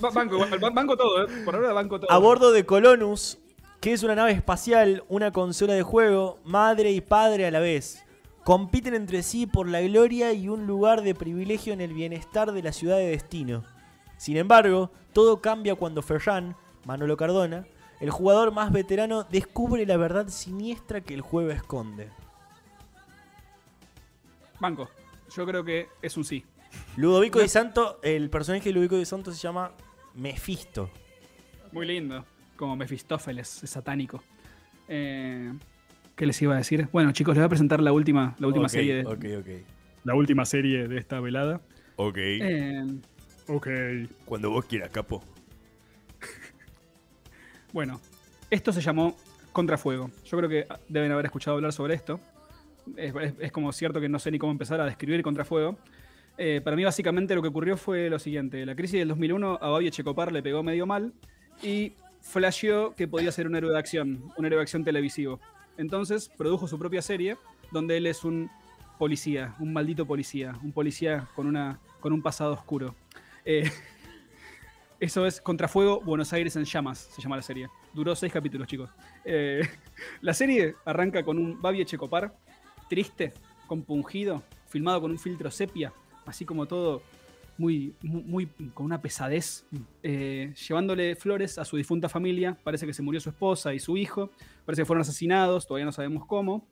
[0.00, 0.38] Ba- Banco,
[0.72, 1.26] banco todo, ¿eh?
[1.44, 2.10] Por ahora banco todo.
[2.10, 3.38] a bordo de Colonus,
[3.80, 8.04] que es una nave espacial, una consola de juego, madre y padre a la vez.
[8.44, 12.62] Compiten entre sí por la gloria y un lugar de privilegio en el bienestar de
[12.62, 13.64] la ciudad de destino.
[14.16, 17.66] Sin embargo, todo cambia cuando Ferran, Manolo Cardona,
[18.00, 22.10] el jugador más veterano, descubre la verdad siniestra que el juego esconde.
[24.60, 24.88] Banco.
[25.34, 26.44] Yo creo que es un sí.
[26.96, 29.72] Ludovico Di Santo, el personaje de Ludovico Di Santo se llama
[30.14, 30.90] Mephisto.
[31.72, 32.24] Muy lindo.
[32.56, 34.22] Como Mefistófeles, es satánico.
[34.88, 35.52] Eh,
[36.14, 36.88] ¿Qué les iba a decir?
[36.92, 39.64] Bueno, chicos, les voy a presentar la última, la última serie de,
[40.04, 41.60] la última serie de esta velada.
[41.96, 42.16] Ok.
[42.18, 42.84] Eh,
[43.48, 43.68] ok.
[44.24, 45.22] Cuando vos quieras, capo.
[47.72, 48.00] Bueno,
[48.50, 49.14] esto se llamó
[49.52, 50.10] Contrafuego.
[50.24, 52.20] Yo creo que deben haber escuchado hablar sobre esto.
[52.96, 55.76] Es, es- es como cierto que no sé ni cómo empezar a describir Contrafuego.
[56.38, 59.68] Eh, para mí, básicamente, lo que ocurrió fue lo siguiente: la crisis del 2001 a
[59.70, 61.12] Babi Checopar le pegó medio mal
[61.62, 61.92] y
[62.26, 65.40] flasheó que podía ser un héroe de acción, un héroe de acción televisivo.
[65.76, 67.36] Entonces produjo su propia serie
[67.70, 68.50] donde él es un
[68.98, 72.94] policía, un maldito policía, un policía con, una, con un pasado oscuro.
[73.44, 73.70] Eh,
[75.00, 77.68] eso es Contrafuego, Buenos Aires en llamas, se llama la serie.
[77.92, 78.90] Duró seis capítulos, chicos.
[79.24, 79.62] Eh,
[80.20, 82.34] la serie arranca con un Babi Checopar
[82.88, 83.32] triste,
[83.66, 85.92] compungido, filmado con un filtro sepia,
[86.24, 87.02] así como todo
[87.58, 89.64] muy, muy, con una pesadez,
[90.02, 92.56] eh, llevándole flores a su difunta familia.
[92.62, 94.30] Parece que se murió su esposa y su hijo,
[94.64, 96.66] parece que fueron asesinados, todavía no sabemos cómo.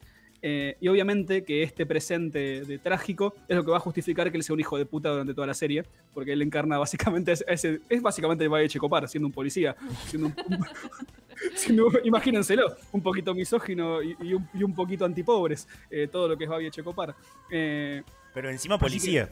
[0.47, 4.37] Eh, y obviamente que este presente de trágico es lo que va a justificar que
[4.37, 7.81] él sea un hijo de puta durante toda la serie, porque él encarna básicamente ese-
[7.89, 9.75] es básicamente el Valle Checopar, siendo un policía,
[10.07, 10.35] siendo un,
[11.55, 16.37] siendo- imagínenselo, un poquito misógino y, y un, y un poquito antipobres, eh, todo lo
[16.37, 17.15] que es Babi Checopar.
[17.51, 18.03] Eh,
[18.35, 19.31] Pero encima que- policía.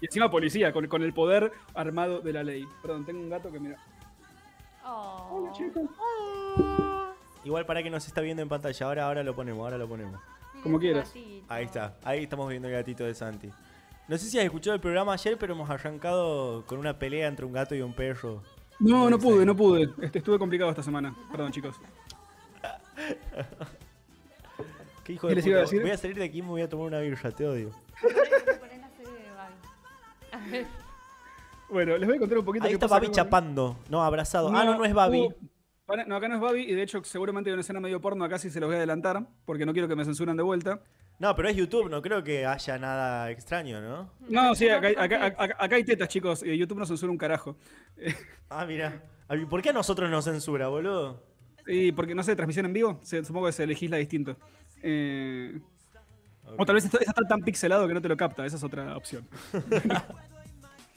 [0.00, 2.66] Y encima policía, con, con el poder armado de la ley.
[2.82, 3.76] Perdón, tengo un gato que mira.
[4.84, 5.52] Oh.
[7.44, 8.86] Igual para que nos está viendo en pantalla.
[8.86, 10.20] Ahora, ahora lo ponemos, ahora lo ponemos.
[10.62, 11.08] como quieras.
[11.14, 11.46] Gatito.
[11.48, 13.50] Ahí está, ahí estamos viendo el gatito de Santi.
[14.08, 17.44] No sé si has escuchado el programa ayer, pero hemos arrancado con una pelea entre
[17.44, 18.42] un gato y un perro.
[18.78, 19.88] No, no pude, no pude.
[20.00, 21.14] Este, estuve complicado esta semana.
[21.32, 21.76] Perdón, chicos.
[25.04, 25.70] ¿Qué hijo ¿Qué de les iba a puta?
[25.70, 25.82] decir?
[25.82, 27.70] Voy a salir de aquí y me voy a tomar una birra, te odio.
[31.68, 34.48] Bueno, les voy a contar un poquito Ahí qué está pasa Babi chapando, no, abrazado.
[34.54, 35.28] ah, no, no es Babi.
[35.84, 38.24] para- no, acá no es Babi, y de hecho seguramente hay una escena medio porno
[38.24, 40.80] acá sí se los voy a adelantar, porque no quiero que me censuran de vuelta.
[41.18, 44.10] No, pero es YouTube, no creo que haya nada extraño, ¿no?
[44.28, 47.56] No, sí, acá, acá, acá- acá hay tetas, chicos, y YouTube no censura un carajo.
[48.48, 49.02] Ah, mira.
[49.50, 51.20] ¿Por qué a nosotros nos censura, boludo?
[51.66, 54.36] Y porque, no sé, transmisión en vivo, supongo que se legisla distinto.
[54.84, 55.58] Eh,
[56.56, 59.26] O tal vez está tan pixelado que no te lo capta, esa es otra opción.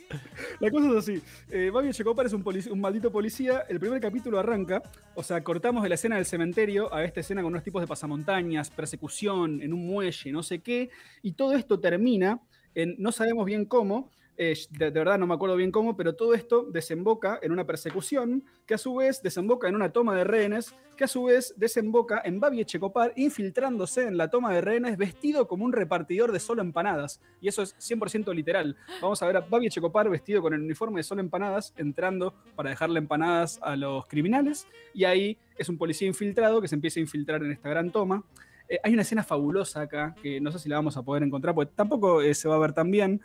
[0.59, 1.21] La cosa es así.
[1.51, 3.65] Eh, Babi Echecopar es un, un maldito policía.
[3.69, 4.81] El primer capítulo arranca.
[5.15, 7.87] O sea, cortamos de la escena del cementerio a esta escena con unos tipos de
[7.87, 10.89] pasamontañas, persecución, en un muelle, no sé qué.
[11.21, 12.41] Y todo esto termina
[12.75, 14.11] en no sabemos bien cómo.
[14.41, 17.65] Eh, de, de verdad no me acuerdo bien cómo, pero todo esto desemboca en una
[17.65, 21.53] persecución que a su vez desemboca en una toma de rehenes, que a su vez
[21.57, 26.39] desemboca en Babi Echecopar infiltrándose en la toma de rehenes vestido como un repartidor de
[26.39, 27.19] solo empanadas.
[27.41, 28.77] Y eso es 100% literal.
[29.01, 32.69] Vamos a ver a Babi Echecopar vestido con el uniforme de solo empanadas entrando para
[32.69, 34.67] dejarle empanadas a los criminales.
[34.93, 38.23] Y ahí es un policía infiltrado que se empieza a infiltrar en esta gran toma.
[38.69, 41.55] Eh, hay una escena fabulosa acá, que no sé si la vamos a poder encontrar,
[41.55, 43.19] porque tampoco eh, se va a ver tan bien,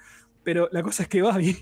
[0.45, 1.57] pero la cosa es que Babi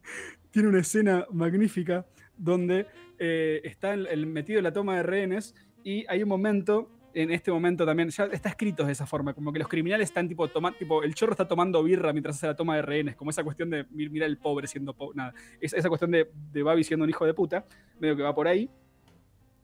[0.50, 2.86] tiene una escena magnífica donde
[3.18, 7.50] eh, está el, metido en la toma de rehenes y hay un momento, en este
[7.50, 10.72] momento también, ya está escrito de esa forma, como que los criminales están tipo, toma,
[10.76, 13.70] tipo el chorro está tomando birra mientras hace la toma de rehenes, como esa cuestión
[13.70, 17.04] de mi- mira el pobre siendo pobre, nada, es- esa cuestión de, de Babi siendo
[17.04, 17.66] un hijo de puta,
[17.98, 18.70] medio que va por ahí.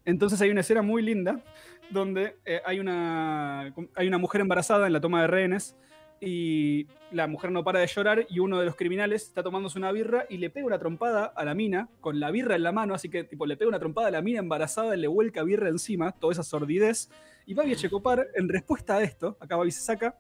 [0.05, 1.43] Entonces hay una escena muy linda
[1.91, 5.77] donde eh, hay, una, hay una mujer embarazada en la toma de rehenes
[6.25, 9.93] y la mujer no para de llorar y uno de los criminales está tomándose una
[9.93, 12.95] birra y le pega una trompada a la mina con la birra en la mano,
[12.95, 15.69] así que tipo le pega una trompada a la mina embarazada y le vuelca birra
[15.69, 17.11] encima, toda esa sordidez.
[17.47, 20.19] Y Babi Echecopar, en respuesta a esto, acá Babi se saca,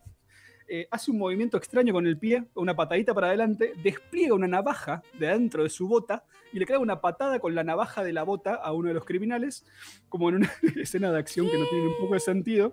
[0.66, 5.02] eh, hace un movimiento extraño con el pie, una patadita para adelante, despliega una navaja
[5.18, 8.22] de adentro de su bota y le clava una patada con la navaja de la
[8.22, 9.66] bota a uno de los criminales,
[10.09, 12.72] como en una escena de acción que no tiene un poco de sentido.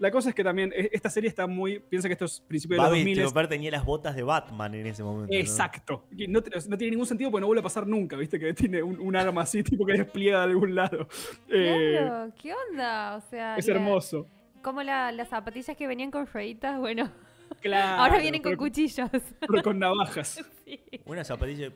[0.00, 1.78] La cosa es que también eh, esta serie está muy.
[1.78, 3.16] Piensa que esto es principio de los Babi 2000.
[3.18, 5.32] Checopar tenía las botas de Batman en ese momento.
[5.32, 6.06] Exacto.
[6.26, 8.38] No, no tiene ningún sentido porque no vuelve a pasar nunca, ¿viste?
[8.40, 11.06] Que tiene un, un arma así, tipo que despliega de algún lado.
[11.48, 13.16] Eh, Claro, ¿qué onda?
[13.16, 14.26] O sea, es la- hermoso.
[14.62, 17.10] Como la- las zapatillas que venían con rueditas, bueno,
[17.60, 19.10] Claro, ahora vienen con pero- cuchillos.
[19.40, 20.42] pero con navajas.
[20.64, 20.80] Sí.
[21.04, 21.70] Una zapatilla.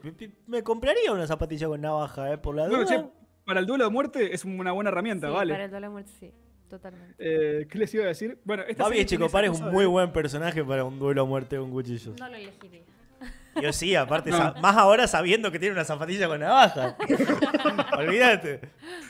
[0.47, 2.39] Me compraría una zapatilla con navaja, ¿eh?
[2.39, 3.03] Por la Bueno, duda.
[3.03, 3.05] che,
[3.45, 5.53] para el duelo de muerte es una buena herramienta, Sí, ¿vale?
[5.53, 6.33] Para el dolor de muerte, sí,
[6.68, 7.14] totalmente.
[7.18, 8.38] Eh, ¿Qué les iba a decir?
[8.44, 11.56] Bueno, esta Babi Echecopar es un muy de- buen personaje para un duelo a muerte
[11.56, 12.14] con cuchillos.
[12.18, 12.82] No lo elegiría.
[13.62, 14.54] Yo sí, aparte, No.
[14.60, 16.96] más ahora sabiendo que tiene una zapatilla con navaja.
[17.98, 18.60] Olvídate.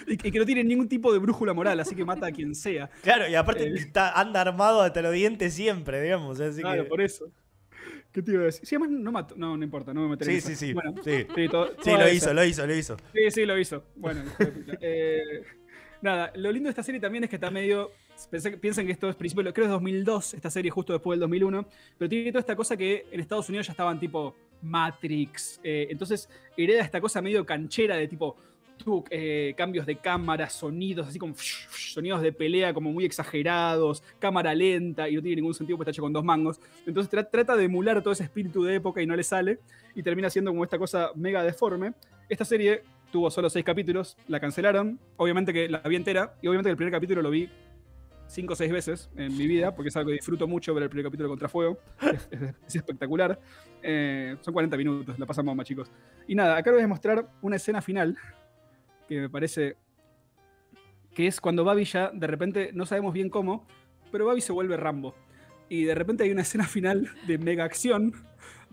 [0.06, 2.54] Y, y que no tiene ningún tipo de brújula moral, así que mata a quien
[2.54, 2.90] sea.
[3.02, 3.74] Claro, y aparte Eh.
[3.74, 6.38] está- anda armado hasta los dientes siempre, digamos.
[6.40, 6.88] Así Claro, que...
[6.88, 7.30] por eso.
[8.12, 8.64] ¿Qué te iba a decir?
[8.64, 9.34] Sí, además no mato.
[9.36, 10.48] No, no importa, no me meteré Sí, en esa.
[10.60, 10.72] sí, sí.
[10.74, 11.26] Bueno, sí.
[11.34, 12.10] sí, lo esa.
[12.12, 12.96] hizo, lo hizo, lo hizo.
[13.12, 13.84] Sí, sí, lo hizo.
[13.96, 14.22] Bueno.
[14.80, 15.42] Eh,
[16.04, 17.90] nada, lo lindo de esta serie también es que está medio.
[18.60, 21.66] piensan que esto es principio, creo que es 2002, esta serie justo después del 2001,
[21.98, 25.60] pero tiene toda esta cosa que en Estados Unidos ya estaban tipo Matrix.
[25.64, 28.36] eh, entonces hereda esta cosa medio canchera de tipo.
[28.76, 34.52] tuvo, eh, cambios de cámara, sonidos, así como sonidos de pelea como muy exagerados, cámara
[34.52, 36.60] lenta y no tiene ningún sentido porque está hecho con dos mangos.
[36.84, 39.60] Entonces tra- trata de emular todo ese espíritu de época y no le sale
[39.94, 41.92] y termina siendo como esta cosa mega deforme.
[42.28, 42.82] Esta serie
[43.14, 44.98] tuvo solo seis capítulos, la cancelaron.
[45.18, 47.48] Obviamente que la vi entera y obviamente que el primer capítulo lo vi
[48.26, 50.88] cinco o seis veces en mi vida, porque es algo que disfruto mucho ver el
[50.88, 51.78] primer capítulo de Contrafuego.
[52.02, 53.38] Es, es- es espectacular.
[53.84, 55.92] Eh, son 40 minutos, la pasamos más chicos.
[56.26, 58.18] Y nada, acá les voy a mostrar una escena final
[59.08, 59.76] que me parece
[61.14, 63.64] que es cuando Babi ya de repente no sabemos bien cómo,
[64.10, 65.14] pero Babi se vuelve Rambo.
[65.68, 68.12] Y de repente hay una escena final de mega acción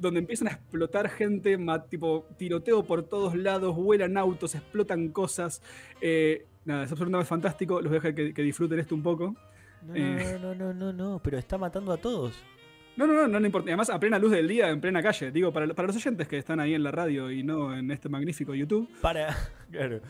[0.02, 1.58] donde empiezan a explotar gente,
[1.90, 5.62] tipo tiroteo por todos lados, vuelan autos, explotan cosas.
[6.02, 7.76] Eh, nada, es absolutamente fantástico.
[7.82, 9.36] Los voy a dejar que, que disfruten esto un poco.
[9.88, 10.38] No, Eh.
[10.42, 12.44] no, no, no, no, pero está matando a todos.
[12.98, 13.70] No, no, no, no le importa.
[13.70, 15.32] Además, a plena luz del día, en plena calle.
[15.32, 18.10] Digo, para, para los oyentes que están ahí en la radio y no en este
[18.10, 18.90] magnífico YouTube.
[19.02, 19.36] Para,
[19.72, 20.02] claro.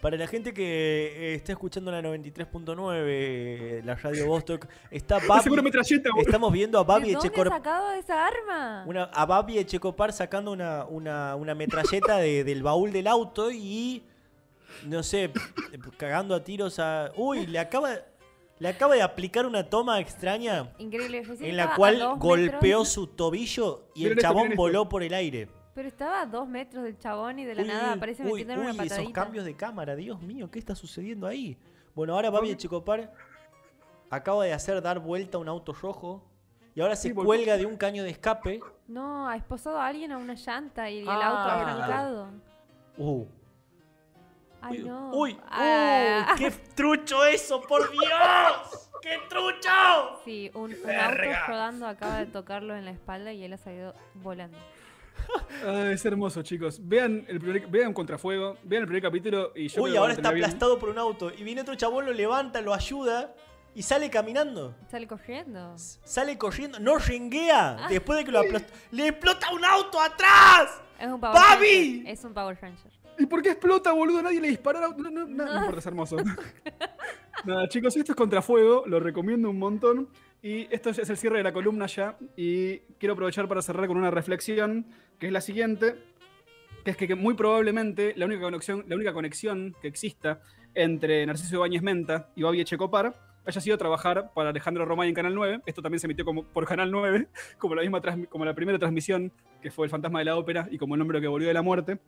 [0.00, 5.50] Para la gente que eh, está escuchando la 93.9, la radio Vostok, está Babi,
[6.20, 8.84] estamos viendo a Babi ¿De dónde Echecopar, sacado esa arma?
[8.86, 14.04] una, a Babi Echecopar sacando una, una, una metralleta de- del baúl del auto y,
[14.84, 15.30] no sé,
[15.96, 17.10] cagando a tiros a...
[17.16, 17.90] Uy, le acaba...
[18.60, 21.22] Le acaba de aplicar una toma extraña Increíble.
[21.40, 25.48] en la cual golpeó metros, su tobillo y Miren el chabón voló por el aire.
[25.78, 28.30] Pero estaba a dos metros del chabón y de la Uy, nada uy, aparece uy,
[28.32, 29.00] metiendo en una uy, patadita.
[29.00, 31.56] esos cambios de cámara, Dios mío, ¿qué está sucediendo ahí?
[31.94, 33.12] Bueno, ahora Babi Checopar
[34.10, 36.24] acaba de hacer dar vuelta a un auto rojo
[36.74, 38.58] y ahora se Sí, cuelga de un caño de escape.
[38.88, 41.12] No, ha esposado a alguien a una llanta y el Ah.
[41.28, 42.28] auto ha arrancado.
[42.96, 43.24] Uh,
[44.60, 45.10] Ay, uy, no.
[45.12, 46.26] uy, Ah.
[46.32, 49.70] uy, qué trucho eso, por Dios, qué trucho.
[50.24, 53.94] Sí, un, un auto rodando acaba de tocarlo en la espalda y él ha salido
[54.14, 54.58] volando.
[55.64, 56.80] Ah, es hermoso, chicos.
[56.82, 60.44] Vean el primer, vean Contrafuego, vean el primer capítulo y yo Uy, ahora está bien.
[60.44, 63.34] aplastado por un auto y viene otro chabón, lo levanta, lo ayuda
[63.74, 64.74] y sale caminando.
[64.90, 65.74] Sale corriendo.
[65.76, 67.86] Sale corriendo, no ringuea.
[67.88, 70.80] Después de que lo aplastó, ¡le explota un auto atrás!
[70.98, 71.96] Es un Power ¡Papi!
[71.98, 72.12] Ranger.
[72.12, 72.92] Es un Power Ranger.
[73.18, 74.22] ¿Y por qué explota, boludo?
[74.22, 75.02] Nadie le disparó auto.
[75.02, 76.16] No, no, no, no importa, es hermoso.
[77.44, 80.08] Nada, chicos, esto es Contrafuego, lo recomiendo un montón.
[80.42, 82.16] Y esto es el cierre de la columna ya.
[82.36, 84.86] Y quiero aprovechar para cerrar con una reflexión,
[85.18, 85.96] que es la siguiente.
[86.84, 90.40] Que es que, muy probablemente la única, conexión, la única conexión que exista
[90.74, 93.14] entre Narciso Ibáñez Menta y Babi Echecopar
[93.44, 95.62] haya sido trabajar para Alejandro Romay en Canal 9.
[95.66, 97.28] Esto también se emitió como, por Canal 9,
[97.58, 99.32] como la, misma como la primera transmisión,
[99.62, 101.62] que fue El Fantasma de la Ópera, y como el hombre que volvió de la
[101.62, 101.98] muerte.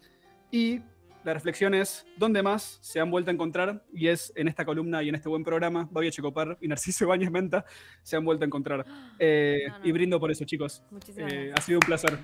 [0.51, 0.81] Y
[1.25, 3.85] la reflexión es, ¿dónde más se han vuelto a encontrar?
[3.93, 7.31] Y es en esta columna y en este buen programa, Babi Echecopar y Narciso Ibáñez
[7.31, 7.65] Menta
[8.03, 8.85] se han vuelto a encontrar.
[9.19, 10.83] Eh, No, no, y brindo por eso, chicos.
[10.91, 11.65] Muchísimas Eh, ha gracias.
[11.67, 12.19] sido un placer.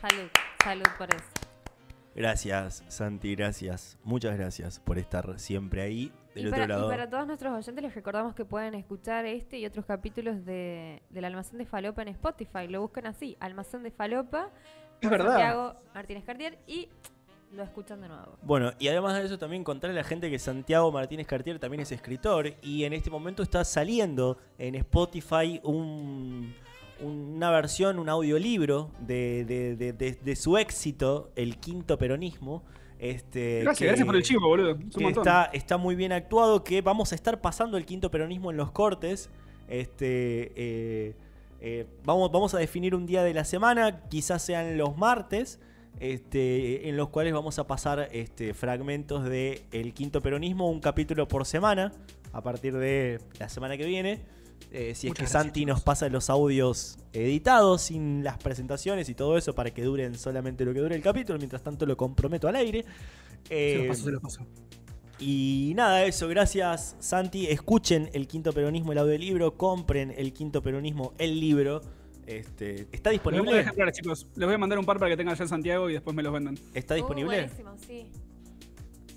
[0.00, 0.28] Salud,
[0.64, 1.24] salud por eso.
[2.14, 3.98] Gracias, Santi, gracias.
[4.04, 6.88] Muchas gracias por estar siempre ahí, del Y otro para, y lado.
[6.90, 11.24] para todos nuestros oyentes les recordamos que pueden escuchar este y otros capítulos de, del
[11.24, 12.68] Almacén de Falopa en Spotify.
[12.68, 14.50] Lo buscan así, Almacén de Falopa.
[15.00, 15.28] Es verdad.
[15.30, 16.88] Santiago Martínez Cartier y
[17.52, 18.36] lo escuchan de nuevo.
[18.42, 21.80] Bueno, y además de eso también contarle a la gente que Santiago Martínez Cartier también
[21.82, 26.54] es escritor y en este momento está saliendo en Spotify un-
[27.00, 32.62] una versión, un audiolibro de, de- de- de- de su éxito, El Quinto Peronismo.
[32.98, 34.70] Este, Gracias, que- gracias por el chivo, boludo.
[34.78, 38.52] Es que está, está muy bien actuado, que vamos a estar pasando el quinto peronismo
[38.52, 39.28] en los cortes.
[39.68, 41.14] Este, eh,
[41.60, 45.58] eh, vamos, vamos a definir un día de la semana, quizás sean los martes,
[46.00, 51.28] este, en los cuales vamos a pasar este, fragmentos de El quinto peronismo, un capítulo
[51.28, 51.92] por semana,
[52.32, 54.24] a partir de la semana que viene.
[54.70, 55.74] Eh, si es que gracias, Santi chicos.
[55.74, 60.64] nos pasa los audios editados, sin las presentaciones y todo eso, para que duren solamente
[60.64, 61.38] lo que dure el capítulo.
[61.38, 62.84] Mientras tanto, lo comprometo al aire.
[63.66, 64.46] Se Eh, los paso, se los paso.
[65.18, 67.46] y nada, eso, gracias Santi.
[67.46, 69.56] Escuchen el Quinto Peronismo, el audiolibro.
[69.56, 71.82] Compren el Quinto Peronismo, el libro.
[72.26, 73.60] Este, ¿Está Les voy a disponible?
[73.60, 74.26] ejemplares, chicos.
[74.36, 76.22] Les voy a mandar un par para que tengan allá en Santiago y después me
[76.22, 76.56] los vendan.
[76.74, 77.36] ¿Está Uh, disponible?
[77.36, 78.06] buenísimo, sí.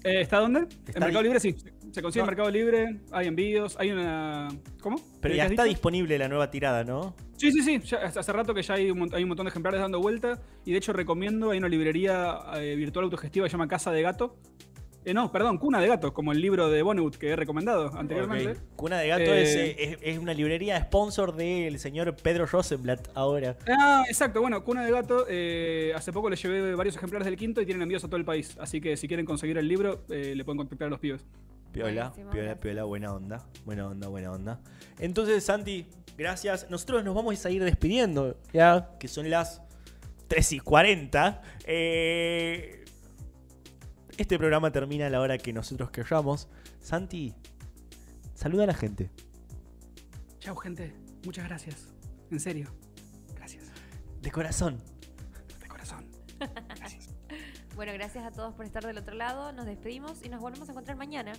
[0.03, 0.61] Eh, ¿Está dónde?
[0.87, 1.55] Está en Mercado Libre, sí.
[1.91, 2.25] Se consigue No.
[2.25, 4.49] en Mercado Libre, hay envíos, hay una...
[4.81, 4.97] ¿Cómo?
[5.21, 5.73] Pero ¿Qué ya está dicho?
[5.75, 7.15] disponible la nueva tirada, ¿no?
[7.37, 7.79] Sí, sí, sí.
[7.79, 10.39] ya hace rato que ya hay un, mont- hay un montón de ejemplares dando vuelta.
[10.65, 14.01] Y de hecho recomiendo, hay una librería eh, virtual autogestiva que se llama Casa de
[14.01, 14.35] Gato.
[15.05, 18.51] Eh, no, perdón, Cuna de Gato, como el libro de Bonnewood que he recomendado anteriormente.
[18.51, 18.57] Ok.
[18.75, 23.09] Cuna de Gato Eh, es, eh, es, es una librería sponsor del señor Pedro Rosenblatt
[23.13, 23.55] ahora.
[23.67, 24.41] Ah, exacto.
[24.41, 27.83] Bueno, Cuna de Gato, eh, hace poco le llevé varios ejemplares del quinto y tienen
[27.83, 28.57] envíos a todo el país.
[28.59, 31.23] Así que si quieren conseguir el libro, eh, le pueden contactar a los pibes.
[31.71, 32.61] Piola, Buenísimo, piola, gracias.
[32.63, 33.45] piola, buena onda.
[33.65, 34.59] Buena onda, buena onda.
[34.97, 35.85] Entonces, Santi,
[36.17, 36.67] gracias.
[36.69, 39.61] Nosotros nos vamos a ir despidiendo, ya, que son las
[40.29, 41.41] 3 y 40.
[41.65, 42.84] Eh,
[44.17, 46.47] este programa termina a la hora que nosotros querramos.
[46.79, 47.33] Santi,
[48.33, 49.11] saluda a la gente.
[50.39, 50.93] Chao, gente.
[51.25, 51.93] Muchas gracias.
[52.31, 52.69] En serio.
[53.35, 53.65] Gracias.
[54.21, 54.77] De corazón.
[55.61, 56.05] De corazón.
[56.77, 57.09] Gracias.
[57.75, 59.51] Bueno, gracias a todos por estar del otro lado.
[59.51, 61.33] Nos despedimos y nos volvemos a encontrar mañana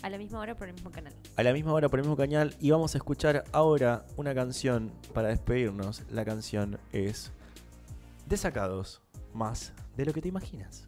[0.00, 1.12] a la misma hora por el mismo canal.
[1.36, 2.56] A la misma hora por el mismo canal.
[2.60, 6.02] Y vamos a escuchar ahora una canción para despedirnos.
[6.10, 7.30] La canción es
[8.26, 9.02] Desacados,
[9.34, 10.86] más de lo que te imaginas.